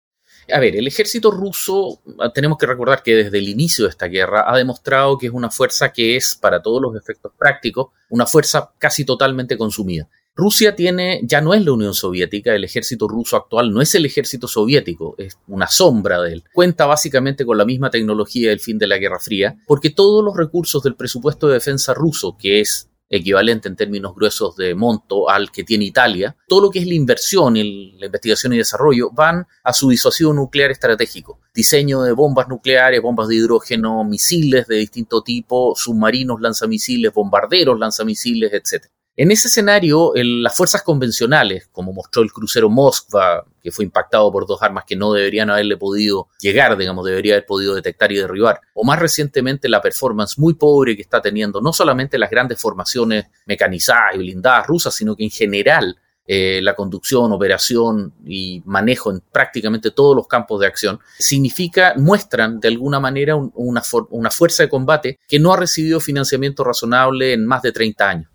A 0.52 0.58
ver, 0.58 0.76
el 0.76 0.86
ejército 0.86 1.30
ruso, 1.30 2.00
ah, 2.18 2.32
tenemos 2.32 2.58
que 2.58 2.66
recordar 2.66 3.02
que 3.02 3.14
desde 3.14 3.38
el 3.38 3.48
inicio 3.48 3.84
de 3.84 3.90
esta 3.90 4.06
guerra 4.06 4.44
ha 4.46 4.56
demostrado 4.56 5.16
que 5.16 5.26
es 5.28 5.32
una 5.32 5.50
fuerza 5.50 5.92
que 5.92 6.16
es, 6.16 6.36
para 6.40 6.60
todos 6.60 6.82
los 6.82 6.96
efectos 6.96 7.32
prácticos, 7.38 7.88
una 8.08 8.26
fuerza 8.26 8.72
casi 8.78 9.04
totalmente 9.04 9.56
consumida. 9.56 10.08
Rusia 10.34 10.74
tiene, 10.74 11.20
ya 11.24 11.40
no 11.40 11.54
es 11.54 11.64
la 11.64 11.72
Unión 11.72 11.92
Soviética, 11.92 12.54
el 12.54 12.64
ejército 12.64 13.08
ruso 13.08 13.36
actual 13.36 13.72
no 13.72 13.82
es 13.82 13.94
el 13.94 14.06
ejército 14.06 14.48
soviético, 14.48 15.14
es 15.18 15.36
una 15.48 15.66
sombra 15.66 16.20
de 16.22 16.34
él. 16.34 16.44
Cuenta 16.52 16.86
básicamente 16.86 17.44
con 17.44 17.58
la 17.58 17.64
misma 17.64 17.90
tecnología 17.90 18.50
del 18.50 18.60
fin 18.60 18.78
de 18.78 18.86
la 18.86 18.98
Guerra 18.98 19.18
Fría, 19.18 19.56
porque 19.66 19.90
todos 19.90 20.24
los 20.24 20.36
recursos 20.36 20.82
del 20.82 20.94
presupuesto 20.94 21.48
de 21.48 21.54
defensa 21.54 21.94
ruso, 21.94 22.36
que 22.38 22.60
es 22.60 22.89
equivalente 23.10 23.68
en 23.68 23.76
términos 23.76 24.14
gruesos 24.14 24.56
de 24.56 24.74
monto 24.74 25.28
al 25.28 25.50
que 25.50 25.64
tiene 25.64 25.84
Italia, 25.84 26.36
todo 26.48 26.62
lo 26.62 26.70
que 26.70 26.78
es 26.78 26.86
la 26.86 26.94
inversión, 26.94 27.54
la 27.54 28.06
investigación 28.06 28.52
y 28.52 28.58
desarrollo, 28.58 29.10
van 29.10 29.46
a 29.64 29.72
su 29.72 29.90
disuasivo 29.90 30.32
nuclear 30.32 30.70
estratégico. 30.70 31.40
Diseño 31.52 32.02
de 32.02 32.12
bombas 32.12 32.48
nucleares, 32.48 33.02
bombas 33.02 33.28
de 33.28 33.34
hidrógeno, 33.34 34.04
misiles 34.04 34.68
de 34.68 34.76
distinto 34.76 35.22
tipo, 35.22 35.74
submarinos 35.76 36.40
lanzamisiles, 36.40 37.12
bombarderos 37.12 37.78
lanzamisiles, 37.78 38.52
etc. 38.52 38.86
En 39.16 39.30
ese 39.30 39.48
escenario, 39.48 40.12
las 40.14 40.56
fuerzas 40.56 40.82
convencionales, 40.82 41.68
como 41.72 41.92
mostró 41.92 42.22
el 42.22 42.32
crucero 42.32 42.70
Moskva, 42.70 43.44
que 43.62 43.70
fue 43.70 43.84
impactado 43.84 44.30
por 44.32 44.46
dos 44.46 44.62
armas 44.62 44.84
que 44.86 44.96
no 44.96 45.12
deberían 45.12 45.50
haberle 45.50 45.76
podido 45.76 46.28
llegar, 46.40 46.76
digamos, 46.76 47.04
debería 47.04 47.34
haber 47.34 47.44
podido 47.44 47.74
detectar 47.74 48.10
y 48.12 48.16
derribar, 48.16 48.60
o 48.72 48.84
más 48.84 48.98
recientemente 48.98 49.68
la 49.68 49.82
performance 49.82 50.38
muy 50.38 50.54
pobre 50.54 50.96
que 50.96 51.02
está 51.02 51.20
teniendo 51.20 51.60
no 51.60 51.72
solamente 51.72 52.18
las 52.18 52.30
grandes 52.30 52.60
formaciones 52.60 53.26
mecanizadas 53.46 54.14
y 54.14 54.18
blindadas 54.18 54.66
rusas, 54.66 54.94
sino 54.94 55.14
que 55.16 55.24
en 55.24 55.30
general 55.30 55.98
eh, 56.26 56.60
la 56.62 56.76
conducción, 56.76 57.32
operación 57.32 58.14
y 58.24 58.62
manejo 58.64 59.10
en 59.10 59.20
prácticamente 59.32 59.90
todos 59.90 60.14
los 60.14 60.28
campos 60.28 60.60
de 60.60 60.68
acción, 60.68 61.00
significa, 61.18 61.94
muestran 61.96 62.60
de 62.60 62.68
alguna 62.68 63.00
manera 63.00 63.34
una, 63.34 63.82
una 64.10 64.30
fuerza 64.30 64.62
de 64.62 64.68
combate 64.68 65.18
que 65.26 65.40
no 65.40 65.52
ha 65.52 65.56
recibido 65.56 65.98
financiamiento 65.98 66.62
razonable 66.62 67.32
en 67.32 67.44
más 67.44 67.62
de 67.62 67.72
30 67.72 68.08
años. 68.08 68.30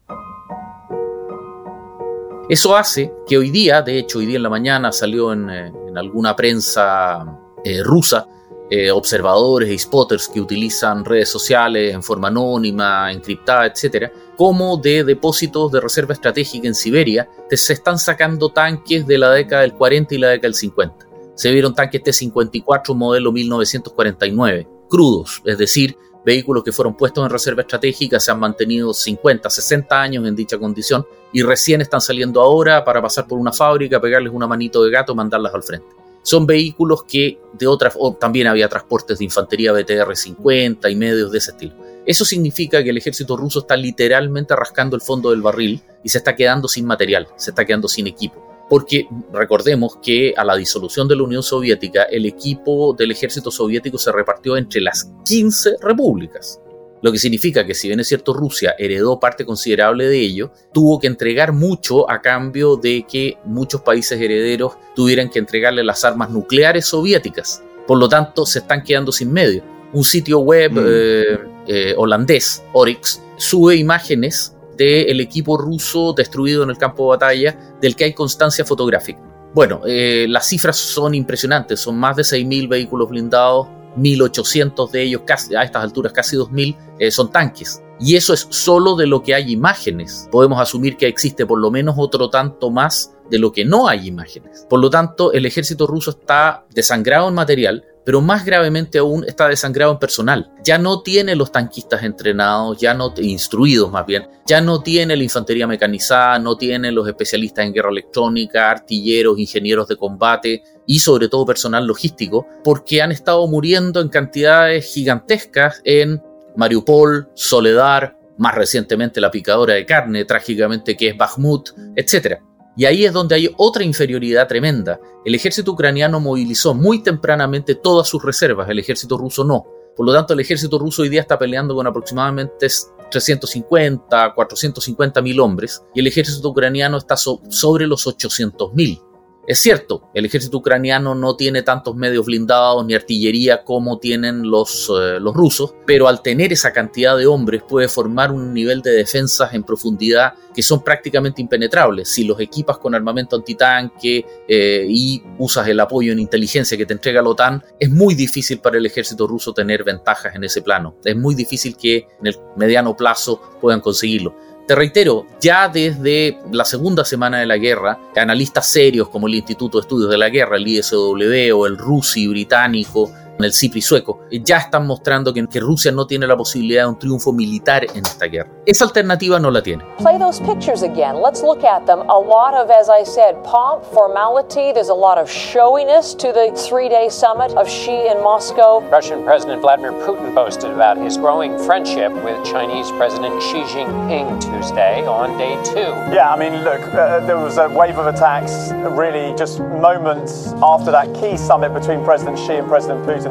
Eso 2.48 2.76
hace 2.76 3.12
que 3.26 3.40
hoy 3.40 3.50
día, 3.50 3.82
de 3.82 3.98
hecho 3.98 4.20
hoy 4.20 4.28
día 4.28 4.38
en 4.38 4.44
la 4.44 4.52
mañana 4.52 4.92
salió 4.92 5.34
en, 5.34 5.50
eh, 5.50 5.72
alguna 5.96 6.36
prensa 6.36 7.26
eh, 7.64 7.82
rusa, 7.82 8.28
eh, 8.70 8.92
observadores 8.92 9.70
y 9.70 9.80
spotters 9.80 10.28
que 10.28 10.40
utilizan 10.40 11.04
redes 11.04 11.30
sociales 11.30 11.94
en 11.94 12.04
forma 12.04 12.28
anónima, 12.28 13.12
encriptada, 13.12 13.66
etcétera, 13.66 14.12
como 14.38 14.78
de 14.78 15.04
depósitos 15.04 15.72
de 15.72 15.82
reserva 15.82 16.14
estratégica 16.14 16.68
en 16.68 16.76
Siberia 16.76 17.28
se 17.50 17.74
están 17.74 17.98
sacando 17.98 18.50
tanques 18.50 19.08
de 19.08 19.18
la 19.18 19.32
década 19.32 19.64
del 19.64 19.74
40 19.74 20.14
y 20.14 20.18
la 20.20 20.30
década 20.30 20.50
del 20.50 20.56
50. 20.56 21.08
Se 21.34 21.52
vieron 21.52 21.74
tanques 21.74 22.04
T-54 22.04 22.94
modelo 22.94 23.32
1949, 23.32 24.68
crudos, 24.88 25.42
es 25.46 25.58
decir, 25.58 25.98
vehículos 26.26 26.64
que 26.64 26.72
fueron 26.72 26.96
puestos 26.96 27.24
en 27.24 27.30
reserva 27.30 27.62
estratégica 27.62 28.20
se 28.20 28.32
han 28.32 28.40
mantenido 28.40 28.94
50, 28.94 29.50
60 29.50 30.02
años 30.02 30.28
en 30.28 30.36
dicha 30.36 30.58
condición 30.58 31.06
y 31.32 31.44
recién 31.44 31.82
están 31.82 32.02
saliendo 32.02 32.42
ahora 32.42 32.84
para 32.84 33.02
pasar 33.02 33.28
por 33.28 33.38
una 33.38 33.54
fábrica, 33.54 34.02
pegarles 34.02 34.34
una 34.34 34.48
manito 34.48 34.84
de 34.84 34.92
gato 34.92 35.14
mandarlas 35.14 35.54
al 35.54 35.64
frente 35.64 36.06
son 36.26 36.48
vehículos 36.48 37.04
que 37.04 37.38
de 37.54 37.68
otras, 37.68 37.94
o 38.00 38.16
también 38.16 38.48
había 38.48 38.68
transportes 38.68 39.20
de 39.20 39.26
infantería 39.26 39.72
BTR-50 39.72 40.92
y 40.92 40.96
medios 40.96 41.32
de 41.32 41.38
ese 41.38 41.52
estilo. 41.52 41.74
Eso 42.04 42.26
significa 42.26 42.84
que 42.84 42.90
el 42.90 42.98
ejército 42.98 43.38
ruso 43.38 43.60
está 43.60 43.78
literalmente 43.78 44.56
rascando 44.56 44.96
el 44.96 45.04
fondo 45.04 45.30
del 45.30 45.44
barril 45.44 45.84
y 46.04 46.10
se 46.10 46.18
está 46.18 46.36
quedando 46.36 46.68
sin 46.68 46.88
material, 46.88 47.28
se 47.36 47.52
está 47.52 47.64
quedando 47.64 47.88
sin 47.88 48.08
equipo. 48.08 48.44
Porque 48.70 49.08
recordemos 49.32 49.98
que 50.02 50.34
a 50.36 50.44
la 50.44 50.56
disolución 50.56 51.08
de 51.08 51.16
la 51.16 51.24
Unión 51.24 51.44
Soviética, 51.44 52.04
el 52.04 52.26
equipo 52.26 52.94
del 52.94 53.12
ejército 53.12 53.52
soviético 53.52 53.98
se 53.98 54.12
repartió 54.12 54.58
entre 54.58 54.82
las 54.82 55.12
15 55.26 55.76
repúblicas. 55.82 56.60
Lo 57.02 57.12
que 57.12 57.20
significa 57.20 57.64
que 57.64 57.76
si 57.76 57.88
bien 57.88 58.00
es 58.00 58.08
cierto 58.08 58.34
Rusia 58.34 58.74
heredó 58.80 59.20
parte 59.20 59.46
considerable 59.46 60.08
de 60.08 60.20
ello, 60.20 60.52
tuvo 60.74 61.00
que 61.00 61.06
entregar 61.06 61.54
mucho 61.54 62.10
a 62.10 62.20
cambio 62.20 62.78
de 62.78 63.06
que 63.08 63.38
muchos 63.46 63.82
países 63.82 64.20
herederos 64.20 64.74
tuvieran 64.96 65.30
que 65.30 65.38
entregarle 65.38 65.84
las 65.84 66.04
armas 66.04 66.32
nucleares 66.32 66.88
soviéticas. 66.88 67.62
Por 67.86 68.00
lo 68.00 68.10
tanto, 68.10 68.48
se 68.48 68.60
están 68.60 68.82
quedando 68.82 69.12
sin 69.12 69.32
medio. 69.32 69.64
Un 69.94 70.04
sitio 70.04 70.40
web 70.40 70.72
mm. 70.72 70.86
eh, 70.88 71.40
eh, 71.68 71.94
holandés, 71.96 72.64
Oryx, 72.74 73.22
sube 73.38 73.76
imágenes 73.76 74.55
del 74.78 75.20
equipo 75.20 75.58
ruso 75.58 76.14
destruido 76.14 76.64
en 76.64 76.70
el 76.70 76.78
campo 76.78 77.04
de 77.04 77.18
batalla, 77.18 77.76
del 77.82 77.96
que 77.96 78.06
hay 78.06 78.14
constancia 78.14 78.66
fotográfica. 78.66 79.22
Bueno, 79.54 79.82
eh, 79.86 80.26
las 80.28 80.48
cifras 80.48 80.76
son 80.76 81.16
impresionantes, 81.16 81.80
son 81.80 81.98
más 81.98 82.18
de 82.18 82.24
6.000 82.24 82.68
vehículos 82.68 83.10
blindados, 83.10 83.68
1.800 83.98 84.92
de 84.92 85.04
ellos, 85.04 85.22
casi, 85.26 85.56
a 85.56 85.64
estas 85.64 85.84
alturas 85.84 86.12
casi 86.12 86.36
2.000, 86.36 86.78
eh, 87.00 87.12
son 87.12 87.32
tanques. 87.32 87.82
Y 88.00 88.16
eso 88.16 88.34
es 88.34 88.48
solo 88.50 88.96
de 88.96 89.08
lo 89.08 89.24
que 89.24 89.34
hay 89.34 89.52
imágenes. 89.52 90.28
Podemos 90.32 90.60
asumir 90.60 90.98
que 90.98 91.08
existe 91.08 91.46
por 91.46 91.60
lo 91.60 91.72
menos 91.72 91.96
otro 91.98 92.30
tanto 92.30 92.70
más 92.70 93.14
de 93.30 93.40
lo 93.40 93.52
que 93.52 93.64
no 93.64 93.88
hay 93.88 94.08
imágenes. 94.08 94.66
Por 94.70 94.82
lo 94.82 94.90
tanto, 94.90 95.32
el 95.32 95.46
ejército 95.46 95.88
ruso 95.88 96.12
está 96.12 96.66
desangrado 96.72 97.30
en 97.30 97.36
material, 97.36 97.86
pero 98.06 98.22
más 98.22 98.46
gravemente 98.46 99.00
aún 99.00 99.26
está 99.28 99.50
desangrado 99.50 99.92
en 99.92 100.00
personal. 100.00 100.52
Ya 100.64 100.78
no 100.78 101.02
tiene 101.02 101.36
los 101.36 101.52
tanquistas 101.52 102.04
entrenados, 102.04 102.78
ya 102.78 102.94
no 102.94 103.14
instruidos 103.18 103.92
más 103.92 104.06
bien, 104.06 104.28
ya 104.46 104.62
no 104.62 104.82
tiene 104.82 105.18
la 105.18 105.24
infantería 105.24 105.68
mecanizada, 105.68 106.40
no 106.40 106.56
tiene 106.56 106.92
los 106.92 107.08
especialistas 107.08 107.66
en 107.66 107.74
guerra 107.74 107.90
electrónica, 107.90 108.70
artilleros, 108.70 109.40
ingenieros 109.40 109.88
de 109.88 109.98
combate 109.98 110.64
y 110.86 111.00
sobre 111.00 111.28
todo 111.28 111.46
personal 111.46 111.86
logístico, 111.88 112.46
porque 112.64 113.02
han 113.02 113.12
estado 113.12 113.48
muriendo 113.48 114.00
en 114.00 114.10
cantidades 114.10 114.86
gigantescas 114.86 115.82
en 115.84 116.22
Mariupol, 116.56 117.30
Soledar, 117.34 118.18
más 118.38 118.56
recientemente 118.56 119.22
la 119.22 119.32
picadora 119.32 119.74
de 119.74 119.86
carne, 119.86 120.26
trágicamente 120.26 120.96
que 120.96 121.10
es 121.10 121.18
Bakhmut, 121.18 121.70
etc. 121.96 122.40
Y 122.78 122.86
ahí 122.86 123.06
es 123.06 123.14
donde 123.14 123.36
hay 123.36 123.54
otra 123.58 123.84
inferioridad 123.84 124.48
tremenda. 124.48 125.00
El 125.24 125.36
ejército 125.36 125.72
ucraniano 125.72 126.20
movilizó 126.20 126.74
muy 126.74 127.02
tempranamente 127.02 127.76
todas 127.76 128.08
sus 128.08 128.24
reservas, 128.24 128.70
el 128.70 128.80
ejército 128.80 129.18
ruso 129.18 129.44
no. 129.44 129.66
Por 129.96 130.06
lo 130.06 130.14
tanto, 130.14 130.34
el 130.34 130.42
ejército 130.42 130.78
ruso 130.78 131.04
hoy 131.04 131.10
día 131.10 131.22
está 131.22 131.40
peleando 131.40 131.74
con 131.74 131.88
aproximadamente 131.88 132.68
350, 133.10 134.34
450 134.34 135.22
mil 135.22 135.40
hombres 135.40 135.82
y 135.94 136.02
el 136.02 136.08
ejército 136.08 136.50
ucraniano 136.50 136.98
está 136.98 137.16
sobre 137.16 137.88
los 137.88 138.06
800 138.06 138.74
mil. 138.74 139.00
Es 139.48 139.60
cierto, 139.60 140.10
el 140.14 140.26
ejército 140.26 140.58
ucraniano 140.58 141.14
no 141.14 141.36
tiene 141.36 141.62
tantos 141.62 141.96
medios 141.96 142.26
blindados 142.26 142.86
ni 142.86 142.96
artillería 142.96 143.64
como 143.64 144.00
tienen 144.00 144.50
los, 144.50 144.90
eh, 144.90 145.20
los 145.20 145.36
rusos, 145.36 145.76
pero 145.86 146.08
al 146.08 146.24
tener 146.24 146.52
esa 146.52 146.74
cantidad 146.74 147.16
de 147.16 147.28
hombres 147.28 147.62
puede 147.62 147.88
formar 147.88 148.32
un 148.32 148.54
nivel 148.54 148.82
de 148.82 148.92
defensas 148.92 149.54
en 149.54 149.64
profundidad 149.64 150.34
que 150.54 150.64
son 150.64 150.84
prácticamente 150.84 151.42
impenetrables. 151.42 152.10
Si 152.10 152.24
los 152.24 152.40
equipas 152.40 152.80
con 152.80 152.96
armamento 152.96 153.36
antitanque 153.36 154.26
eh, 154.48 154.86
y 154.90 155.22
usas 155.38 155.68
el 155.68 155.80
apoyo 155.80 156.12
en 156.12 156.20
inteligencia 156.20 156.78
que 156.78 156.86
te 156.86 156.94
entrega 156.94 157.22
la 157.22 157.30
OTAN, 157.30 157.64
es 157.80 157.90
muy 157.92 158.16
difícil 158.16 158.60
para 158.60 158.78
el 158.78 158.86
ejército 158.86 159.28
ruso 159.28 159.54
tener 159.54 159.84
ventajas 159.84 160.34
en 160.36 160.44
ese 160.44 160.62
plano. 160.64 160.96
Es 161.04 161.16
muy 161.16 161.36
difícil 161.36 161.78
que 161.78 162.08
en 162.20 162.28
el 162.28 162.36
mediano 162.56 162.96
plazo 162.96 163.40
puedan 163.62 163.82
conseguirlo. 163.82 164.36
Te 164.68 164.74
reitero, 164.74 165.28
ya 165.40 165.70
desde 165.70 166.40
la 166.52 166.66
segunda 166.66 167.06
semana 167.06 167.40
de 167.40 167.46
la 167.46 167.58
guerra, 167.58 168.00
analistas 168.16 168.68
serios 168.68 169.10
como 169.10 169.28
el 169.28 169.36
Instituto 169.36 169.78
de 169.78 169.84
Estudios 169.84 170.10
de 170.10 170.18
la 170.18 170.30
Guerra, 170.30 170.58
el 170.58 170.68
ISW 170.68 171.56
o 171.56 171.68
el 171.68 171.78
RUSI 171.78 172.28
británico, 172.28 173.12
el 173.44 173.54
CIPRI 173.54 173.82
sueco, 173.82 174.22
eh, 174.32 174.42
ya 174.44 174.58
están 174.58 174.88
mostrando 174.88 175.34
que, 175.34 175.46
que, 175.48 175.60
Rusia 175.60 175.92
no 175.92 176.06
tiene 176.08 176.28
la 176.28 176.38
posibilidad 176.38 176.84
de 176.84 176.90
un 176.90 177.00
triunfo 177.00 177.34
militar 177.34 177.84
en 177.84 178.06
esta 178.06 178.26
guerra. 178.28 178.50
Esa 178.66 178.86
alternativa 178.86 179.40
no 179.40 179.52
la 179.52 179.62
tiene. 179.62 179.84
Play 179.98 180.18
those 180.18 180.40
pictures 180.42 180.84
again. 180.84 181.22
Let's 181.22 181.42
look 181.42 181.64
at 181.64 181.86
them. 181.86 182.02
A 182.10 182.18
lot 182.18 182.54
of, 182.54 182.70
as 182.70 182.90
I 182.90 183.04
said, 183.04 183.36
pomp, 183.44 183.84
formality. 183.94 184.72
There's 184.74 184.90
a 184.90 184.96
lot 184.96 185.18
of 185.18 185.30
showiness 185.30 186.16
to 186.16 186.32
the 186.32 186.52
three-day 186.56 187.10
summit 187.10 187.52
of 187.58 187.68
Xi 187.68 188.08
in 188.08 188.22
Moscow. 188.24 188.80
Russian 188.90 189.24
President 189.24 189.62
Vladimir 189.62 189.92
Putin 189.92 190.34
boasted 190.34 190.72
about 190.72 190.98
his 190.98 191.18
growing 191.18 191.58
friendship 191.66 192.12
with 192.24 192.44
Chinese 192.46 192.90
President 192.92 193.42
Xi 193.42 193.64
Jinping 193.74 194.40
Tuesday 194.42 195.06
on 195.06 195.38
day 195.38 195.56
two. 195.64 195.92
Yeah, 196.14 196.32
I 196.32 196.38
mean, 196.38 196.64
look, 196.64 196.82
uh, 196.94 197.20
there 197.26 197.38
was 197.38 197.58
a 197.58 197.68
wave 197.70 197.98
of 197.98 198.08
attacks 198.08 198.72
really 198.96 199.36
just 199.38 199.60
moments 199.60 200.54
after 200.62 200.92
that 200.92 201.14
key 201.16 201.38
summit 201.38 201.74
between 201.74 202.04
President 202.04 202.38
Xi 202.40 202.54
and 202.54 202.68
President 202.68 203.06
Putin. 203.06 203.25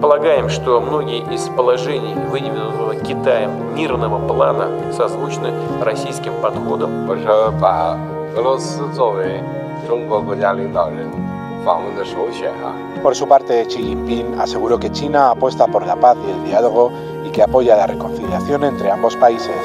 Полагаем, 0.00 0.48
что 0.48 0.80
многие 0.80 1.20
из 1.34 1.48
положений 1.48 2.14
вынесенного 2.30 2.94
Китаем 2.96 3.74
мирного 3.74 4.18
плана 4.26 4.92
созвучны 4.92 5.50
российским 5.82 6.32
подходам. 6.40 7.06
Por 13.02 13.14
su 13.14 13.26
parte, 13.26 13.64
Xi 13.66 13.82
Jinping 13.82 14.40
aseguró 14.40 14.78
que 14.78 14.90
China 14.90 15.30
apuesta 15.30 15.66
por 15.66 15.86
la 15.86 15.96
paz 15.96 16.16
y 16.26 16.30
el 16.30 16.44
diálogo 16.44 16.92
y 17.24 17.30
que 17.30 17.42
apoya 17.42 17.76
la 17.76 17.86
reconciliación 17.86 18.64
entre 18.64 18.90
ambos 18.90 19.16
países. 19.16 19.56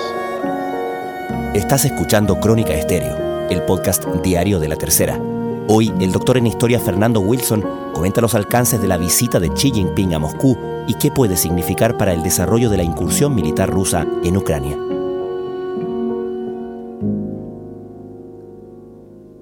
Estás 1.54 1.86
escuchando 1.86 2.40
Crónica 2.40 2.74
Estéreo, 2.74 3.48
el 3.50 3.62
podcast 3.64 4.06
diario 4.24 4.60
de 4.60 4.68
la 4.70 4.76
Tercera. 4.76 5.20
Hoy, 5.69 5.93
el 5.99 6.13
doctor 6.13 6.37
en 6.37 6.47
historia 6.47 6.79
Fernando 6.79 7.19
Wilson 7.19 7.65
comenta 7.93 8.21
los 8.21 8.37
alcances 8.37 8.81
de 8.81 8.87
la 8.87 8.99
visita 8.99 9.41
de 9.41 9.51
Xi 9.51 9.73
Jinping 9.73 10.15
a 10.15 10.21
Moscú 10.21 10.57
y 10.87 10.95
qué 10.95 11.11
puede 11.11 11.37
significar 11.37 11.99
para 11.99 12.13
el 12.13 12.23
desarrollo 12.23 12.71
de 12.71 12.77
la 12.77 12.85
incursión 12.85 13.35
militar 13.35 13.69
rusa 13.69 14.07
en 14.23 14.37
Ucrania. 14.37 14.79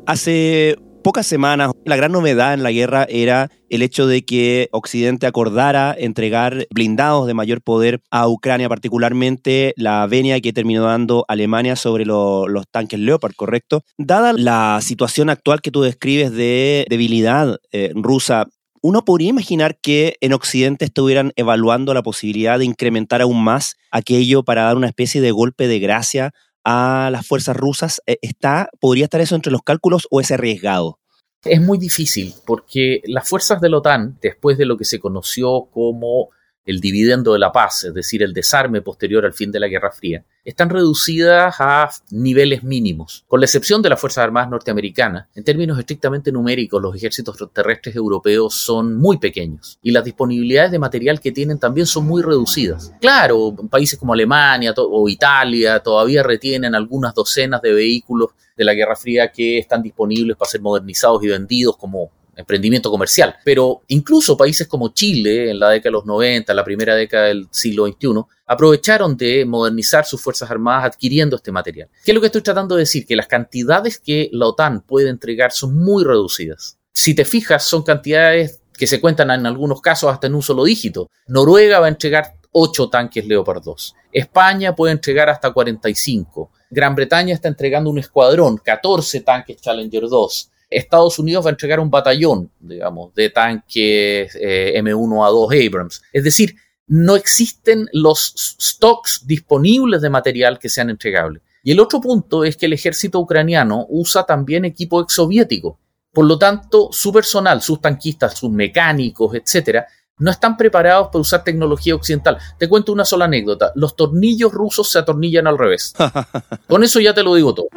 Hace 0.07 0.77
pocas 1.05 1.27
semanas, 1.27 1.71
la 1.85 1.97
gran 1.97 2.13
novedad 2.13 2.55
en 2.55 2.63
la 2.63 2.73
guerra 2.73 3.07
era 3.11 3.51
el 3.69 3.83
hecho 3.83 4.07
de 4.07 4.25
que 4.25 4.71
Occidente 4.73 5.27
acordara 5.27 5.95
entregar 5.97 6.67
blindados 6.71 7.27
de 7.27 7.35
mayor 7.35 7.61
poder 7.61 8.01
a 8.11 8.27
Ucrania, 8.27 8.71
particularmente 8.71 9.75
la 9.77 10.07
venia 10.07 10.41
que 10.41 10.55
terminó 10.55 10.85
dando 10.85 11.27
Alemania 11.29 11.77
sobre 11.77 12.07
los 12.07 12.65
tanques 12.71 12.99
Leopard, 12.99 13.35
¿correcto? 13.37 13.83
Dada 13.99 14.33
la 14.33 14.81
situación 14.81 15.29
actual 15.29 15.61
que 15.61 15.71
tú 15.71 15.83
describes 15.83 16.33
de 16.33 16.87
debilidad 16.89 17.59
eh, 17.71 17.93
rusa, 17.95 18.47
uno 18.81 19.05
podría 19.05 19.29
imaginar 19.29 19.79
que 19.83 20.17
en 20.23 20.33
Occidente 20.33 20.87
estuvieran 20.87 21.33
evaluando 21.37 21.93
la 21.93 22.03
posibilidad 22.03 22.59
de 22.59 22.65
incrementar 22.65 23.21
aún 23.21 23.45
más 23.45 23.77
aquello 23.91 24.43
para 24.43 24.63
dar 24.63 24.77
una 24.77 24.89
especie 24.89 25.21
de 25.21 25.33
golpe 25.33 25.69
de 25.69 25.81
gracia 25.81 26.33
a 26.65 27.11
las 27.13 27.27
fuerzas 27.27 27.57
rusas, 27.57 28.03
eh, 28.07 28.19
¿está, 28.23 28.69
¿podría 28.81 29.05
estar 29.05 29.21
eso 29.21 29.35
entre 29.37 29.53
los 29.53 29.63
cálculos 29.63 30.09
o 30.11 30.21
es 30.21 30.31
arriesgado? 30.31 30.99
Es 31.45 31.61
muy 31.61 31.77
difícil 31.79 32.35
porque 32.47 33.03
las 33.05 33.29
fuerzas 33.29 33.61
de 33.61 33.69
la 33.69 33.79
OTAN, 33.79 34.19
después 34.23 34.57
de 34.57 34.65
lo 34.65 34.79
que 34.79 34.87
se 34.87 34.99
conoció 34.99 35.69
como 35.71 36.31
el 36.65 36.81
dividendo 36.81 37.33
de 37.33 37.39
la 37.39 37.53
paz, 37.53 37.85
es 37.85 37.95
decir, 37.95 38.23
el 38.23 38.33
desarme 38.33 38.81
posterior 38.81 39.25
al 39.25 39.33
fin 39.33 39.53
de 39.53 39.61
la 39.61 39.69
Guerra 39.69 39.93
Fría, 39.93 40.25
están 40.45 40.71
reducidas 40.71 41.57
a 41.59 41.91
niveles 42.11 42.63
mínimos. 42.63 43.25
Con 43.29 43.41
la 43.41 43.47
excepción 43.47 43.81
de 43.83 43.89
las 43.89 44.01
Fuerzas 44.01 44.25
Armadas 44.25 44.51
norteamericanas, 44.51 45.29
en 45.35 45.45
términos 45.45 45.79
estrictamente 45.79 46.31
numéricos, 46.33 46.83
los 46.83 46.95
ejércitos 46.95 47.37
terrestres 47.53 47.97
europeos 47.97 48.55
son 48.55 48.97
muy 48.97 49.19
pequeños 49.19 49.79
y 49.83 49.91
las 49.91 50.05
disponibilidades 50.05 50.71
de 50.71 50.79
material 50.79 51.21
que 51.21 51.33
tienen 51.33 51.59
también 51.59 51.87
son 51.87 52.07
muy 52.07 52.23
reducidas. 52.23 52.93
Claro, 53.01 53.55
países 53.71 53.99
como 53.99 54.13
Alemania 54.13 54.75
o 54.77 55.09
Italia 55.09 55.81
todavía 55.81 56.23
retienen 56.23 56.75
algunas 56.75 57.15
docenas 57.15 57.63
de 57.63 57.73
vehículos 57.73 58.31
de 58.57 58.65
la 58.65 58.75
Guerra 58.75 58.97
Fría 58.97 59.33
que 59.33 59.59
están 59.59 59.83
disponibles 59.83 60.37
para 60.37 60.51
ser 60.51 60.61
modernizados 60.61 61.23
y 61.25 61.29
vendidos 61.29 61.77
como 61.77 62.11
emprendimiento 62.37 62.91
comercial. 62.91 63.37
Pero 63.45 63.83
incluso 63.89 64.37
países 64.37 64.67
como 64.67 64.93
Chile, 64.93 65.51
en 65.51 65.59
la 65.59 65.71
década 65.71 65.91
de 65.91 65.93
los 65.93 66.07
90, 66.07 66.55
la 66.55 66.65
primera 66.65 66.95
década 66.95 67.27
del 67.27 67.49
siglo 67.51 67.87
XXI, 67.87 68.23
aprovecharon 68.47 69.17
de 69.17 69.45
modernizar 69.45 70.05
sus 70.05 70.21
Fuerzas 70.21 70.51
Armadas 70.51 70.85
adquiriendo 70.85 71.37
este 71.37 71.53
material. 71.53 71.89
¿Qué 72.05 72.11
es 72.11 72.15
lo 72.15 72.21
que 72.21 72.27
estoy 72.27 72.43
tratando 72.43 72.75
de 72.75 72.81
decir? 72.81 73.07
Que 73.07 73.17
las 73.17 73.27
cantidades 73.27 73.99
que 73.99 74.29
la 74.33 74.47
OTAN 74.47 74.83
puede 74.83 75.09
entregar 75.09 75.53
son 75.53 75.77
muy 75.77 76.05
reducidas. 76.05 76.79
Si 76.93 77.15
te 77.15 77.25
fijas, 77.25 77.65
son 77.65 77.83
cantidades 77.83 78.61
que 78.77 78.87
se 78.87 79.01
cuentan 79.01 79.31
en 79.31 79.47
algunos 79.47 79.81
casos 79.81 80.13
hasta 80.13 80.27
en 80.27 80.35
un 80.35 80.43
solo 80.43 80.65
dígito. 80.65 81.11
Noruega 81.27 81.81
va 81.81 81.87
a 81.87 81.91
entregar 81.91 82.35
8 82.53 82.89
tanques 82.89 83.27
Leopard 83.27 83.63
2. 83.63 83.95
España 84.13 84.75
puede 84.75 84.93
entregar 84.93 85.29
hasta 85.29 85.53
45. 85.53 86.51
Gran 86.71 86.95
Bretaña 86.95 87.35
está 87.35 87.49
entregando 87.49 87.91
un 87.91 87.99
escuadrón, 87.99 88.59
14 88.59 89.21
tanques 89.21 89.61
Challenger 89.61 90.09
2. 90.09 90.51
Estados 90.77 91.19
Unidos 91.19 91.45
va 91.45 91.51
a 91.51 91.53
entregar 91.53 91.81
un 91.81 91.91
batallón, 91.91 92.51
digamos, 92.61 93.15
de 93.15 93.31
tanques 93.31 94.37
eh, 94.41 94.75
M1A2 94.77 95.67
Abrams. 95.67 96.03
Es 96.13 96.25
decir, 96.25 96.57
no 96.87 97.17
existen 97.17 97.89
los 97.93 98.57
stocks 98.61 99.27
disponibles 99.27 100.03
de 100.03 100.11
material 100.11 100.59
que 100.59 100.69
sean 100.69 100.91
entregables. 100.91 101.43
Y 101.63 101.73
el 101.73 101.81
otro 101.81 102.01
punto 102.01 102.45
es 102.45 102.57
que 102.57 102.67
el 102.67 102.75
ejército 102.75 103.19
ucraniano 103.19 103.87
usa 103.89 104.25
también 104.25 104.65
equipo 104.65 105.01
exsoviético. 105.01 105.79
Por 106.13 106.27
lo 106.27 106.39
tanto, 106.39 106.91
su 106.93 107.13
personal, 107.13 107.63
sus 107.63 107.81
tanquistas, 107.81 108.39
sus 108.39 108.51
mecánicos, 108.51 109.35
etcétera, 109.35 109.87
no 110.19 110.31
están 110.31 110.57
preparados 110.57 111.09
para 111.09 111.21
usar 111.21 111.43
tecnología 111.43 111.95
occidental. 111.95 112.39
Te 112.59 112.69
cuento 112.69 112.93
una 112.93 113.05
sola 113.05 113.25
anécdota. 113.25 113.73
Los 113.75 113.97
tornillos 113.97 114.53
rusos 114.53 114.91
se 114.91 114.99
atornillan 114.99 115.47
al 115.47 115.59
revés. 115.59 115.95
Con 116.69 116.85
eso 116.85 117.01
ya 117.01 117.15
te 117.15 117.23
lo 117.23 117.35
digo 117.35 117.55
todo. 117.55 117.69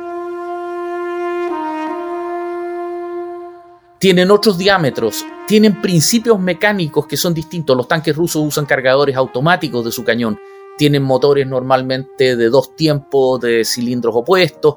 Tienen 3.99 4.31
otros 4.31 4.57
diámetros, 4.57 5.25
tienen 5.47 5.81
principios 5.81 6.39
mecánicos 6.39 7.07
que 7.07 7.17
son 7.17 7.33
distintos. 7.33 7.75
Los 7.75 7.87
tanques 7.87 8.15
rusos 8.15 8.45
usan 8.45 8.65
cargadores 8.65 9.15
automáticos 9.15 9.85
de 9.85 9.91
su 9.91 10.03
cañón, 10.03 10.39
tienen 10.77 11.03
motores 11.03 11.47
normalmente 11.47 12.35
de 12.35 12.49
dos 12.49 12.75
tiempos 12.75 13.41
de 13.41 13.65
cilindros 13.65 14.15
opuestos, 14.15 14.75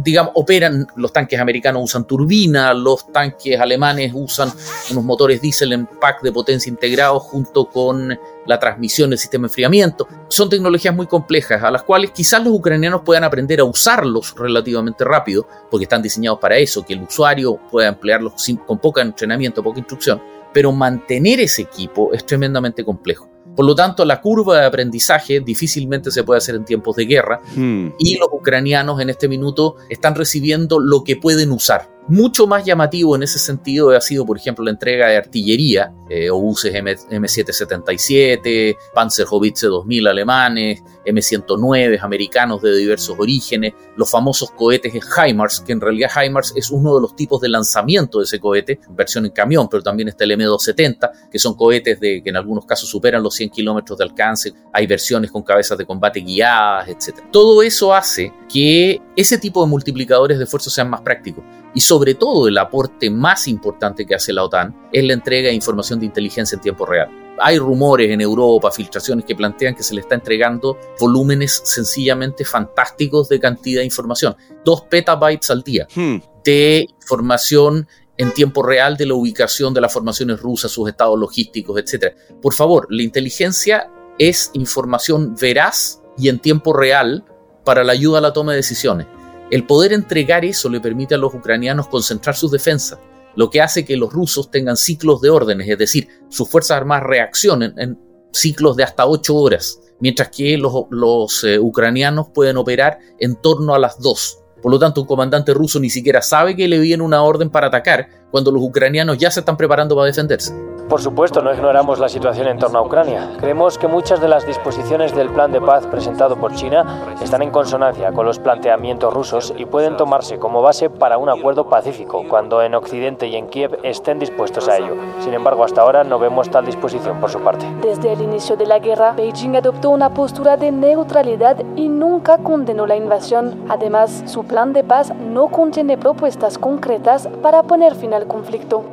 digamos, 0.00 0.32
operan, 0.36 0.86
los 0.94 1.12
tanques 1.12 1.40
americanos 1.40 1.82
usan 1.82 2.06
turbina, 2.06 2.72
los 2.72 3.10
tanques 3.10 3.58
alemanes 3.58 4.12
usan 4.14 4.50
unos 4.92 5.04
motores 5.04 5.40
diésel 5.40 5.72
en 5.72 5.86
pack 5.86 6.22
de 6.22 6.30
potencia 6.30 6.70
integrados 6.70 7.24
junto 7.24 7.68
con 7.68 8.16
la 8.46 8.58
transmisión 8.60 9.10
del 9.10 9.18
sistema 9.18 9.42
de 9.42 9.46
enfriamiento. 9.48 10.06
Son 10.28 10.48
tecnologías 10.48 10.94
muy 10.94 11.08
complejas 11.08 11.64
a 11.64 11.70
las 11.72 11.82
cuales 11.82 12.12
quizás 12.12 12.42
los 12.44 12.52
ucranianos 12.52 13.02
puedan 13.04 13.24
aprender 13.24 13.58
a 13.58 13.64
usarlos 13.64 14.34
relativamente 14.36 15.04
rápido, 15.04 15.48
porque 15.68 15.84
están 15.84 16.00
diseñados 16.00 16.38
para 16.38 16.56
eso, 16.56 16.84
que 16.84 16.94
el 16.94 17.02
usuario 17.02 17.58
pueda 17.68 17.88
emplearlos 17.88 18.34
con 18.66 18.78
poco 18.78 19.00
entrenamiento, 19.00 19.64
poca 19.64 19.80
instrucción, 19.80 20.22
pero 20.54 20.70
mantener 20.70 21.40
ese 21.40 21.62
equipo 21.62 22.12
es 22.12 22.24
tremendamente 22.24 22.84
complejo. 22.84 23.28
Por 23.58 23.66
lo 23.66 23.74
tanto, 23.74 24.04
la 24.04 24.20
curva 24.20 24.60
de 24.60 24.66
aprendizaje 24.66 25.40
difícilmente 25.40 26.12
se 26.12 26.22
puede 26.22 26.38
hacer 26.38 26.54
en 26.54 26.64
tiempos 26.64 26.94
de 26.94 27.06
guerra 27.06 27.40
hmm. 27.56 27.88
y 27.98 28.16
los 28.16 28.28
ucranianos 28.30 29.00
en 29.00 29.10
este 29.10 29.26
minuto 29.26 29.74
están 29.88 30.14
recibiendo 30.14 30.78
lo 30.78 31.02
que 31.02 31.16
pueden 31.16 31.50
usar. 31.50 31.88
Mucho 32.08 32.46
más 32.46 32.64
llamativo 32.64 33.16
en 33.16 33.22
ese 33.22 33.38
sentido 33.38 33.90
ha 33.90 34.00
sido, 34.00 34.24
por 34.24 34.38
ejemplo, 34.38 34.64
la 34.64 34.70
entrega 34.70 35.08
de 35.08 35.18
artillería, 35.18 35.92
eh, 36.08 36.30
obuses 36.30 36.74
M, 36.74 36.96
777 36.96 38.78
Panzerhaubitze 38.94 39.66
2000 39.66 40.06
alemanes, 40.06 40.82
M109 41.04 41.98
americanos 42.00 42.62
de 42.62 42.74
diversos 42.74 43.14
orígenes, 43.18 43.74
los 43.94 44.10
famosos 44.10 44.50
cohetes 44.52 44.94
HIMARS, 44.94 45.60
que 45.60 45.72
en 45.72 45.82
realidad 45.82 46.10
HIMARS 46.14 46.54
es 46.56 46.70
uno 46.70 46.94
de 46.94 47.02
los 47.02 47.14
tipos 47.14 47.42
de 47.42 47.50
lanzamiento 47.50 48.20
de 48.20 48.24
ese 48.24 48.40
cohete, 48.40 48.80
versión 48.88 49.26
en 49.26 49.32
camión, 49.32 49.68
pero 49.68 49.82
también 49.82 50.08
está 50.08 50.24
el 50.24 50.30
M270, 50.30 51.28
que 51.30 51.38
son 51.38 51.54
cohetes 51.54 52.00
de, 52.00 52.22
que 52.22 52.30
en 52.30 52.36
algunos 52.36 52.64
casos 52.64 52.88
superan 52.88 53.22
los 53.22 53.34
100 53.34 53.50
kilómetros 53.50 53.98
de 53.98 54.04
alcance, 54.04 54.54
hay 54.72 54.86
versiones 54.86 55.30
con 55.30 55.42
cabezas 55.42 55.76
de 55.76 55.84
combate 55.84 56.20
guiadas, 56.20 56.88
etc. 56.88 57.18
Todo 57.30 57.62
eso 57.62 57.92
hace 57.92 58.32
que 58.48 58.98
ese 59.14 59.36
tipo 59.36 59.62
de 59.62 59.68
multiplicadores 59.68 60.38
de 60.38 60.44
esfuerzo 60.44 60.70
sean 60.70 60.88
más 60.88 61.02
prácticos. 61.02 61.44
Y 61.74 61.80
sobre 61.80 61.97
todo 62.14 62.48
el 62.48 62.58
aporte 62.58 63.10
más 63.10 63.48
importante 63.48 64.06
que 64.06 64.14
hace 64.14 64.32
la 64.32 64.44
OTAN 64.44 64.88
es 64.92 65.04
la 65.04 65.12
entrega 65.12 65.48
de 65.48 65.54
información 65.54 66.00
de 66.00 66.06
inteligencia 66.06 66.56
en 66.56 66.62
tiempo 66.62 66.86
real. 66.86 67.08
Hay 67.40 67.58
rumores 67.58 68.10
en 68.10 68.20
Europa, 68.20 68.70
filtraciones 68.70 69.24
que 69.24 69.36
plantean 69.36 69.74
que 69.74 69.82
se 69.82 69.94
le 69.94 70.00
está 70.00 70.16
entregando 70.16 70.76
volúmenes 70.98 71.62
sencillamente 71.64 72.44
fantásticos 72.44 73.28
de 73.28 73.38
cantidad 73.38 73.80
de 73.80 73.84
información. 73.84 74.36
Dos 74.64 74.82
petabytes 74.82 75.50
al 75.50 75.62
día 75.62 75.86
hmm. 75.94 76.16
de 76.44 76.88
información 77.00 77.86
en 78.16 78.32
tiempo 78.32 78.62
real 78.62 78.96
de 78.96 79.06
la 79.06 79.14
ubicación 79.14 79.72
de 79.72 79.80
las 79.80 79.92
formaciones 79.92 80.40
rusas, 80.40 80.72
sus 80.72 80.88
estados 80.88 81.18
logísticos, 81.18 81.78
etc. 81.78 82.14
Por 82.42 82.52
favor, 82.52 82.86
la 82.90 83.02
inteligencia 83.02 83.90
es 84.18 84.50
información 84.54 85.36
veraz 85.40 86.02
y 86.18 86.28
en 86.28 86.40
tiempo 86.40 86.72
real 86.72 87.24
para 87.64 87.84
la 87.84 87.92
ayuda 87.92 88.18
a 88.18 88.22
la 88.22 88.32
toma 88.32 88.52
de 88.52 88.56
decisiones. 88.56 89.06
El 89.50 89.64
poder 89.64 89.92
entregar 89.92 90.44
eso 90.44 90.68
le 90.68 90.80
permite 90.80 91.14
a 91.14 91.18
los 91.18 91.32
ucranianos 91.34 91.88
concentrar 91.88 92.36
sus 92.36 92.50
defensas, 92.50 92.98
lo 93.34 93.48
que 93.48 93.62
hace 93.62 93.84
que 93.84 93.96
los 93.96 94.12
rusos 94.12 94.50
tengan 94.50 94.76
ciclos 94.76 95.20
de 95.20 95.30
órdenes, 95.30 95.68
es 95.68 95.78
decir, 95.78 96.08
sus 96.28 96.50
fuerzas 96.50 96.76
armadas 96.76 97.04
reaccionen 97.04 97.72
en 97.78 97.98
ciclos 98.32 98.76
de 98.76 98.82
hasta 98.82 99.06
ocho 99.06 99.36
horas, 99.36 99.80
mientras 100.00 100.28
que 100.28 100.58
los, 100.58 101.44
eh, 101.44 101.58
ucranianos 101.58 102.28
pueden 102.34 102.56
operar 102.58 102.98
en 103.18 103.36
torno 103.36 103.74
a 103.74 103.78
las 103.78 103.98
dos. 104.00 104.38
Por 104.60 104.72
lo 104.72 104.78
tanto, 104.78 105.02
un 105.02 105.06
comandante 105.06 105.54
ruso 105.54 105.80
ni 105.80 105.88
siquiera 105.88 106.20
sabe 106.20 106.56
que 106.56 106.68
le 106.68 106.78
viene 106.78 107.02
una 107.02 107.22
orden 107.22 107.48
para 107.48 107.68
atacar 107.68 108.08
cuando 108.30 108.50
los 108.50 108.62
ucranianos 108.62 109.18
ya 109.18 109.30
se 109.30 109.40
están 109.40 109.56
preparando 109.56 109.94
para 109.94 110.06
defenderse. 110.06 110.54
Por 110.88 111.02
supuesto, 111.02 111.42
no 111.42 111.52
ignoramos 111.52 111.98
la 111.98 112.08
situación 112.08 112.48
en 112.48 112.58
torno 112.58 112.78
a 112.78 112.82
Ucrania. 112.82 113.32
Creemos 113.38 113.76
que 113.76 113.88
muchas 113.88 114.22
de 114.22 114.28
las 114.28 114.46
disposiciones 114.46 115.14
del 115.14 115.28
plan 115.28 115.52
de 115.52 115.60
paz 115.60 115.86
presentado 115.86 116.36
por 116.36 116.54
China 116.54 117.14
están 117.20 117.42
en 117.42 117.50
consonancia 117.50 118.10
con 118.12 118.24
los 118.24 118.38
planteamientos 118.38 119.12
rusos 119.12 119.52
y 119.58 119.66
pueden 119.66 119.98
tomarse 119.98 120.38
como 120.38 120.62
base 120.62 120.88
para 120.88 121.18
un 121.18 121.28
acuerdo 121.28 121.68
pacífico 121.68 122.24
cuando 122.26 122.62
en 122.62 122.74
Occidente 122.74 123.26
y 123.26 123.36
en 123.36 123.48
Kiev 123.48 123.78
estén 123.82 124.18
dispuestos 124.18 124.66
a 124.66 124.78
ello. 124.78 124.96
Sin 125.20 125.34
embargo, 125.34 125.62
hasta 125.62 125.82
ahora 125.82 126.04
no 126.04 126.18
vemos 126.18 126.48
tal 126.50 126.64
disposición 126.64 127.20
por 127.20 127.30
su 127.30 127.40
parte. 127.40 127.66
Desde 127.82 128.10
el 128.14 128.22
inicio 128.22 128.56
de 128.56 128.64
la 128.64 128.78
guerra, 128.78 129.12
Beijing 129.12 129.56
adoptó 129.56 129.90
una 129.90 130.14
postura 130.14 130.56
de 130.56 130.72
neutralidad 130.72 131.62
y 131.76 131.90
nunca 131.90 132.38
condenó 132.38 132.86
la 132.86 132.96
invasión. 132.96 133.66
Además, 133.68 134.22
su 134.24 134.44
plan 134.44 134.72
de 134.72 134.84
paz 134.84 135.12
no 135.14 135.48
contiene 135.48 135.98
propuestas 135.98 136.56
concretas 136.56 137.28
para 137.42 137.62
poner 137.62 137.94
fin 137.94 138.14
conflicto. 138.26 138.84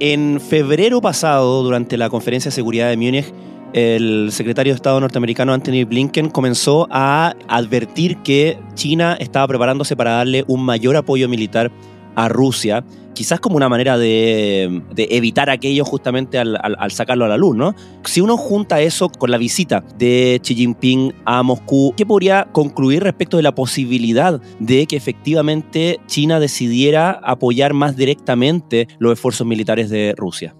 En 0.00 0.40
febrero 0.40 1.00
pasado, 1.00 1.62
durante 1.62 1.96
la 1.96 2.08
conferencia 2.08 2.50
de 2.50 2.54
seguridad 2.54 2.88
de 2.88 2.96
Múnich, 2.96 3.32
el 3.72 4.30
secretario 4.32 4.72
de 4.72 4.76
Estado 4.76 4.98
norteamericano 5.00 5.52
Anthony 5.52 5.84
Blinken 5.86 6.30
comenzó 6.30 6.86
a 6.90 7.34
advertir 7.48 8.16
que 8.18 8.58
China 8.74 9.16
estaba 9.20 9.46
preparándose 9.46 9.96
para 9.96 10.12
darle 10.12 10.44
un 10.46 10.64
mayor 10.64 10.96
apoyo 10.96 11.28
militar 11.28 11.70
a 12.18 12.28
Rusia 12.28 12.84
quizás 13.18 13.40
como 13.40 13.56
una 13.56 13.68
manera 13.68 13.98
de, 13.98 14.80
evitar 14.96 15.50
aquello 15.50 15.84
justamente 15.84 16.38
al, 16.38 16.90
sacarlo 16.92 17.24
a 17.24 17.28
la 17.28 17.36
luz, 17.36 17.56
¿no? 17.56 17.74
Si 18.04 18.20
uno 18.20 18.36
junta 18.36 18.80
eso 18.80 19.08
con 19.08 19.32
la 19.32 19.38
visita 19.38 19.82
de 19.98 20.40
Xi 20.40 20.54
Jinping 20.54 21.12
a 21.24 21.42
Moscú, 21.42 21.94
¿qué 21.96 22.06
podría 22.06 22.46
concluir 22.52 23.02
respecto 23.02 23.36
de 23.36 23.42
la 23.42 23.56
posibilidad 23.56 24.40
de 24.60 24.86
que 24.86 24.96
efectivamente 24.96 25.98
China 26.06 26.38
decidiera 26.38 27.10
apoyar 27.10 27.74
más 27.74 27.96
directamente 27.96 28.86
los 29.00 29.14
esfuerzos 29.14 29.48
militares 29.48 29.90
de 29.90 30.14
Rusia? 30.16 30.54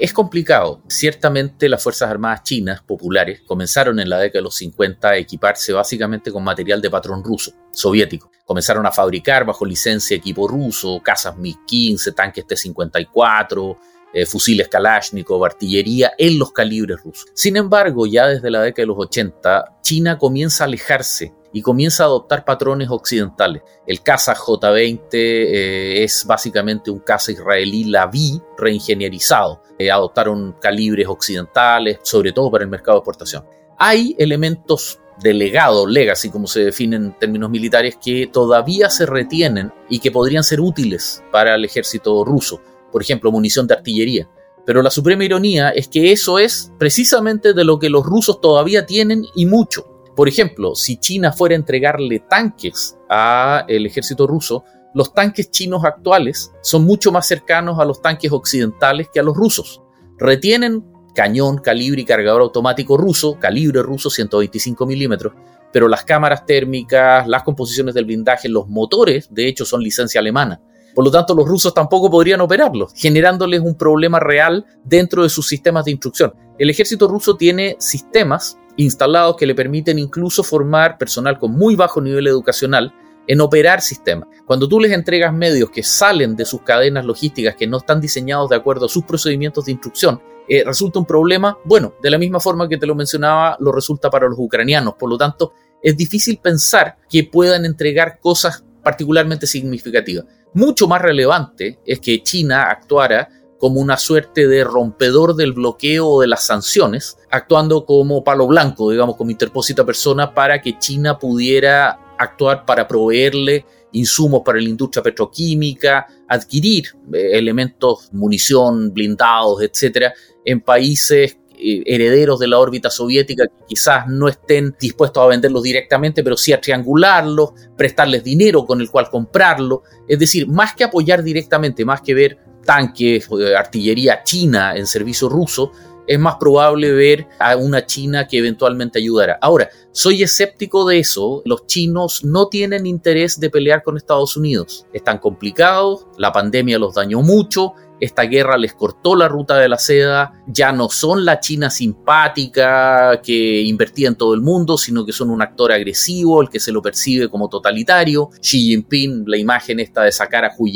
Es 0.00 0.12
complicado. 0.12 0.82
Ciertamente 0.88 1.68
las 1.68 1.82
Fuerzas 1.82 2.10
Armadas 2.10 2.42
chinas 2.42 2.82
populares 2.82 3.42
comenzaron 3.46 4.00
en 4.00 4.08
la 4.08 4.18
década 4.18 4.40
de 4.40 4.44
los 4.44 4.56
50 4.56 5.08
a 5.08 5.16
equiparse 5.16 5.72
básicamente 5.72 6.32
con 6.32 6.42
material 6.42 6.82
de 6.82 6.90
patrón 6.90 7.22
ruso, 7.22 7.52
soviético. 7.70 8.32
Comenzaron 8.44 8.84
a 8.86 8.90
fabricar 8.90 9.44
bajo 9.44 9.64
licencia 9.64 10.16
equipo 10.16 10.48
ruso, 10.48 11.00
casas 11.00 11.36
Mi-15, 11.38 12.12
tanques 12.12 12.44
T-54, 12.44 13.78
eh, 14.14 14.26
fusiles 14.26 14.68
Kalashnikov, 14.68 15.44
artillería 15.44 16.12
en 16.16 16.38
los 16.38 16.52
calibres 16.52 17.02
rusos. 17.02 17.26
Sin 17.34 17.56
embargo, 17.56 18.06
ya 18.06 18.28
desde 18.28 18.50
la 18.50 18.62
década 18.62 18.84
de 18.84 18.86
los 18.86 18.98
80, 18.98 19.78
China 19.82 20.16
comienza 20.16 20.64
a 20.64 20.66
alejarse 20.66 21.34
y 21.52 21.62
comienza 21.62 22.02
a 22.02 22.06
adoptar 22.06 22.44
patrones 22.44 22.88
occidentales. 22.90 23.62
El 23.86 24.02
caza 24.02 24.34
J-20 24.34 25.08
eh, 25.12 26.02
es 26.02 26.24
básicamente 26.26 26.90
un 26.90 26.98
caza 26.98 27.30
israelí 27.30 27.84
Laví 27.84 28.40
reingenierizado. 28.58 29.62
Eh, 29.78 29.90
adoptaron 29.90 30.56
calibres 30.60 31.06
occidentales, 31.06 31.98
sobre 32.02 32.32
todo 32.32 32.50
para 32.50 32.64
el 32.64 32.70
mercado 32.70 32.98
de 32.98 33.00
exportación. 33.00 33.44
Hay 33.78 34.16
elementos 34.18 34.98
de 35.20 35.32
legado, 35.32 35.86
legacy, 35.86 36.28
como 36.30 36.48
se 36.48 36.64
define 36.64 36.96
en 36.96 37.12
términos 37.18 37.50
militares, 37.50 37.96
que 38.02 38.26
todavía 38.26 38.90
se 38.90 39.06
retienen 39.06 39.72
y 39.88 40.00
que 40.00 40.10
podrían 40.10 40.42
ser 40.42 40.60
útiles 40.60 41.22
para 41.30 41.54
el 41.54 41.64
ejército 41.64 42.24
ruso. 42.24 42.60
Por 42.94 43.02
ejemplo, 43.02 43.32
munición 43.32 43.66
de 43.66 43.74
artillería. 43.74 44.30
Pero 44.64 44.80
la 44.80 44.90
suprema 44.90 45.24
ironía 45.24 45.70
es 45.70 45.88
que 45.88 46.12
eso 46.12 46.38
es 46.38 46.72
precisamente 46.78 47.52
de 47.52 47.64
lo 47.64 47.80
que 47.80 47.90
los 47.90 48.06
rusos 48.06 48.40
todavía 48.40 48.86
tienen 48.86 49.24
y 49.34 49.46
mucho. 49.46 49.84
Por 50.14 50.28
ejemplo, 50.28 50.76
si 50.76 50.98
China 50.98 51.32
fuera 51.32 51.56
a 51.56 51.58
entregarle 51.58 52.20
tanques 52.20 52.96
al 53.08 53.84
ejército 53.84 54.28
ruso, 54.28 54.62
los 54.94 55.12
tanques 55.12 55.50
chinos 55.50 55.84
actuales 55.84 56.52
son 56.62 56.84
mucho 56.84 57.10
más 57.10 57.26
cercanos 57.26 57.80
a 57.80 57.84
los 57.84 58.00
tanques 58.00 58.30
occidentales 58.30 59.08
que 59.12 59.18
a 59.18 59.24
los 59.24 59.36
rusos. 59.36 59.82
Retienen 60.16 60.84
cañón, 61.16 61.58
calibre 61.58 62.02
y 62.02 62.04
cargador 62.04 62.42
automático 62.42 62.96
ruso, 62.96 63.40
calibre 63.40 63.82
ruso 63.82 64.08
125 64.08 64.86
milímetros, 64.86 65.32
pero 65.72 65.88
las 65.88 66.04
cámaras 66.04 66.46
térmicas, 66.46 67.26
las 67.26 67.42
composiciones 67.42 67.92
del 67.92 68.04
blindaje, 68.04 68.48
los 68.48 68.68
motores, 68.68 69.26
de 69.34 69.48
hecho, 69.48 69.64
son 69.64 69.82
licencia 69.82 70.20
alemana. 70.20 70.62
Por 70.94 71.04
lo 71.04 71.10
tanto, 71.10 71.34
los 71.34 71.46
rusos 71.46 71.74
tampoco 71.74 72.10
podrían 72.10 72.40
operarlos, 72.40 72.92
generándoles 72.94 73.60
un 73.60 73.74
problema 73.74 74.20
real 74.20 74.64
dentro 74.84 75.22
de 75.22 75.28
sus 75.28 75.46
sistemas 75.46 75.84
de 75.84 75.90
instrucción. 75.90 76.32
El 76.58 76.70
ejército 76.70 77.08
ruso 77.08 77.36
tiene 77.36 77.76
sistemas 77.80 78.58
instalados 78.76 79.36
que 79.36 79.46
le 79.46 79.54
permiten 79.54 79.98
incluso 79.98 80.42
formar 80.42 80.98
personal 80.98 81.38
con 81.38 81.52
muy 81.52 81.76
bajo 81.76 82.00
nivel 82.00 82.26
educacional 82.26 82.92
en 83.26 83.40
operar 83.40 83.80
sistemas. 83.80 84.28
Cuando 84.46 84.68
tú 84.68 84.78
les 84.80 84.92
entregas 84.92 85.32
medios 85.32 85.70
que 85.70 85.82
salen 85.82 86.36
de 86.36 86.44
sus 86.44 86.62
cadenas 86.62 87.04
logísticas, 87.04 87.56
que 87.56 87.66
no 87.66 87.78
están 87.78 88.00
diseñados 88.00 88.50
de 88.50 88.56
acuerdo 88.56 88.86
a 88.86 88.88
sus 88.88 89.04
procedimientos 89.04 89.64
de 89.64 89.72
instrucción, 89.72 90.20
eh, 90.46 90.62
resulta 90.64 90.98
un 90.98 91.06
problema, 91.06 91.56
bueno, 91.64 91.94
de 92.02 92.10
la 92.10 92.18
misma 92.18 92.38
forma 92.38 92.68
que 92.68 92.76
te 92.76 92.86
lo 92.86 92.94
mencionaba, 92.94 93.56
lo 93.60 93.72
resulta 93.72 94.10
para 94.10 94.28
los 94.28 94.38
ucranianos. 94.38 94.94
Por 94.98 95.08
lo 95.08 95.16
tanto, 95.16 95.54
es 95.82 95.96
difícil 95.96 96.38
pensar 96.38 96.98
que 97.08 97.24
puedan 97.24 97.64
entregar 97.64 98.18
cosas 98.20 98.62
particularmente 98.82 99.46
significativas. 99.46 100.26
Mucho 100.54 100.86
más 100.86 101.02
relevante 101.02 101.80
es 101.84 101.98
que 102.00 102.22
China 102.22 102.70
actuara 102.70 103.28
como 103.58 103.80
una 103.80 103.96
suerte 103.96 104.46
de 104.46 104.62
rompedor 104.62 105.34
del 105.34 105.52
bloqueo 105.52 106.20
de 106.20 106.28
las 106.28 106.46
sanciones, 106.46 107.18
actuando 107.30 107.84
como 107.84 108.22
palo 108.22 108.46
blanco, 108.46 108.90
digamos, 108.90 109.16
como 109.16 109.30
interpósita 109.30 109.84
persona 109.84 110.32
para 110.32 110.60
que 110.60 110.78
China 110.78 111.18
pudiera 111.18 112.14
actuar 112.18 112.64
para 112.64 112.86
proveerle 112.86 113.64
insumos 113.92 114.42
para 114.44 114.60
la 114.60 114.68
industria 114.68 115.02
petroquímica, 115.02 116.06
adquirir 116.28 116.88
eh, 117.12 117.30
elementos, 117.32 118.10
munición, 118.12 118.92
blindados, 118.92 119.62
etcétera, 119.62 120.12
en 120.44 120.60
países 120.60 121.38
eh, 121.64 121.82
herederos 121.86 122.38
de 122.38 122.48
la 122.48 122.58
órbita 122.58 122.90
soviética 122.90 123.46
que 123.46 123.64
quizás 123.68 124.06
no 124.06 124.28
estén 124.28 124.76
dispuestos 124.78 125.22
a 125.22 125.26
venderlos 125.26 125.62
directamente, 125.62 126.22
pero 126.22 126.36
sí 126.36 126.52
a 126.52 126.60
triangularlos, 126.60 127.50
prestarles 127.76 128.22
dinero 128.22 128.66
con 128.66 128.80
el 128.80 128.90
cual 128.90 129.08
comprarlo. 129.08 129.82
Es 130.06 130.18
decir, 130.18 130.46
más 130.46 130.74
que 130.74 130.84
apoyar 130.84 131.22
directamente, 131.22 131.84
más 131.84 132.02
que 132.02 132.14
ver 132.14 132.38
tanques, 132.64 133.28
eh, 133.40 133.56
artillería 133.56 134.22
china 134.22 134.76
en 134.76 134.86
servicio 134.86 135.28
ruso, 135.28 135.72
es 136.06 136.18
más 136.18 136.36
probable 136.36 136.92
ver 136.92 137.26
a 137.38 137.56
una 137.56 137.86
China 137.86 138.26
que 138.28 138.38
eventualmente 138.38 138.98
ayudara. 138.98 139.38
Ahora, 139.40 139.70
soy 139.92 140.22
escéptico 140.22 140.86
de 140.86 140.98
eso. 140.98 141.42
Los 141.44 141.66
chinos 141.66 142.24
no 142.24 142.48
tienen 142.48 142.86
interés 142.86 143.40
de 143.40 143.50
pelear 143.50 143.82
con 143.82 143.96
Estados 143.96 144.36
Unidos. 144.36 144.86
Están 144.92 145.18
complicados, 145.18 146.06
la 146.18 146.32
pandemia 146.32 146.78
los 146.78 146.94
dañó 146.94 147.22
mucho, 147.22 147.72
esta 148.04 148.22
guerra 148.22 148.56
les 148.56 148.74
cortó 148.74 149.16
la 149.16 149.28
ruta 149.28 149.56
de 149.56 149.68
la 149.68 149.78
seda, 149.78 150.32
ya 150.46 150.72
no 150.72 150.88
son 150.88 151.24
la 151.24 151.40
China 151.40 151.70
simpática 151.70 153.20
que 153.22 153.62
invertía 153.62 154.08
en 154.08 154.16
todo 154.16 154.34
el 154.34 154.40
mundo, 154.40 154.76
sino 154.76 155.04
que 155.04 155.12
son 155.12 155.30
un 155.30 155.42
actor 155.42 155.72
agresivo, 155.72 156.42
el 156.42 156.48
que 156.48 156.60
se 156.60 156.72
lo 156.72 156.82
percibe 156.82 157.28
como 157.28 157.48
totalitario. 157.48 158.30
Xi 158.40 158.60
Jinping, 158.60 159.24
la 159.26 159.36
imagen 159.36 159.80
esta 159.80 160.02
de 160.02 160.12
sacar 160.12 160.44
a 160.44 160.52
Hu 160.56 160.68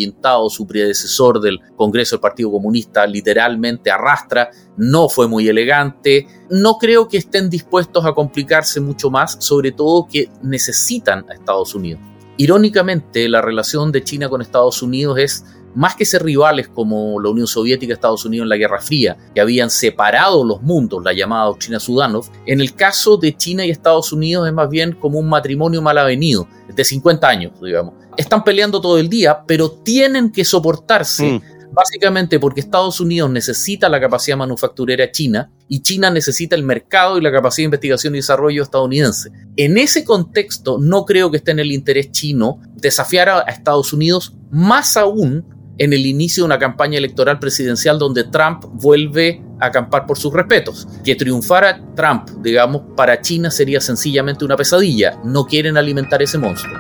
su 0.51 0.67
predecesor 0.67 1.41
del 1.41 1.61
Congreso 1.77 2.17
del 2.17 2.21
Partido 2.21 2.51
Comunista, 2.51 3.07
literalmente 3.07 3.91
arrastra, 3.91 4.51
no 4.77 5.09
fue 5.09 5.29
muy 5.29 5.49
elegante. 5.49 6.27
No 6.51 6.79
creo 6.79 7.09
que 7.09 7.19
estén 7.19 7.51
dispuestos 7.51 8.05
a 8.05 8.13
complicarse 8.13 8.81
mucho 8.81 9.11
más, 9.11 9.37
sobre 9.41 9.73
todo 9.73 10.07
que 10.11 10.29
necesitan 10.43 11.27
a 11.29 11.35
Estados 11.35 11.75
Unidos. 11.75 12.01
Irónicamente, 12.41 13.29
la 13.29 13.43
relación 13.43 13.91
de 13.91 14.05
China 14.05 14.29
con 14.29 14.41
Estados 14.41 14.81
Unidos 14.81 15.19
es 15.19 15.45
más 15.75 15.95
que 15.95 16.05
ser 16.05 16.25
rivales 16.25 16.69
como 16.69 17.21
la 17.21 17.31
Unión 17.31 17.47
Soviética 17.47 17.93
y 17.93 17.95
Estados 17.95 18.25
Unidos 18.25 18.45
en 18.45 18.49
la 18.49 18.57
Guerra 18.57 18.81
Fría, 18.81 19.17
que 19.35 19.41
habían 19.41 19.71
separado 19.71 20.45
los 20.45 20.63
mundos, 20.63 21.03
la 21.05 21.13
llamada 21.13 21.47
doctrina 21.47 21.81
Sudanov, 21.81 22.27
en 22.47 22.61
el 22.61 22.75
caso 22.75 23.17
de 23.17 23.37
China 23.37 23.65
y 23.65 23.71
Estados 23.71 24.13
Unidos 24.13 24.47
es 24.47 24.53
más 24.53 24.69
bien 24.69 24.93
como 24.93 25.19
un 25.19 25.29
matrimonio 25.29 25.83
mal 25.83 25.99
avenido, 25.99 26.49
de 26.75 26.85
50 26.85 27.29
años, 27.29 27.53
digamos. 27.61 27.95
Están 28.17 28.45
peleando 28.45 28.81
todo 28.81 28.99
el 28.99 29.09
día, 29.09 29.43
pero 29.47 29.71
tienen 29.71 30.31
que 30.31 30.45
soportarse. 30.45 31.33
Mm. 31.33 31.59
Básicamente 31.71 32.41
porque 32.41 32.61
Estados 32.61 32.99
Unidos 32.99 33.31
necesita 33.31 33.89
la 33.89 34.01
capacidad 34.01 34.37
manufacturera 34.37 35.13
china 35.13 35.51
y 35.69 35.81
China 35.83 36.11
necesita 36.11 36.57
el 36.57 36.63
mercado 36.63 37.19
y 37.19 37.21
la 37.21 37.31
capacidad 37.31 37.65
de 37.65 37.67
investigación 37.67 38.15
y 38.15 38.19
desarrollo 38.19 38.63
estadounidense. 38.63 39.31
En 39.57 39.77
ese 39.77 40.05
contexto 40.05 40.79
no 40.79 41.05
creo 41.05 41.31
que 41.31 41.37
esté 41.37 41.51
en 41.51 41.61
el 41.61 41.71
interés 41.71 42.11
chino 42.11 42.61
desafiar 42.75 43.29
a 43.29 43.41
Estados 43.43 43.93
Unidos, 43.93 44.35
más 44.51 44.97
aún 44.97 45.45
en 45.79 45.93
el 45.93 46.07
inicio 46.07 46.43
de 46.43 46.47
una 46.47 46.59
campaña 46.59 46.99
electoral 46.99 47.39
presidencial 47.39 47.99
donde 47.99 48.25
Trump 48.25 48.65
vuelve 48.73 49.43
a 49.61 49.67
acampar 49.67 50.07
por 50.07 50.19
sus 50.19 50.33
respetos. 50.33 50.87
Que 51.05 51.15
triunfara 51.15 51.81
Trump, 51.95 52.29
digamos, 52.43 52.83
para 52.97 53.21
China 53.21 53.51
sería 53.51 53.81
sencillamente 53.81 54.45
una 54.45 54.57
pesadilla. 54.57 55.19
No 55.25 55.45
quieren 55.47 55.77
alimentar 55.77 56.23
ese 56.23 56.39
monstruo. 56.39 56.77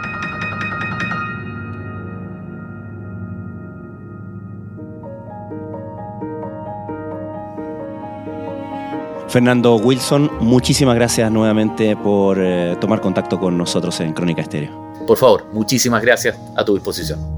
Fernando 9.28 9.76
Wilson, 9.76 10.30
muchísimas 10.40 10.94
gracias 10.94 11.30
nuevamente 11.30 11.94
por 11.96 12.38
eh, 12.40 12.76
tomar 12.80 13.00
contacto 13.02 13.38
con 13.38 13.58
nosotros 13.58 14.00
en 14.00 14.14
Crónica 14.14 14.40
Estéreo. 14.40 14.94
Por 15.06 15.18
favor, 15.18 15.46
muchísimas 15.52 16.02
gracias 16.02 16.36
a 16.56 16.64
tu 16.64 16.74
disposición. 16.74 17.37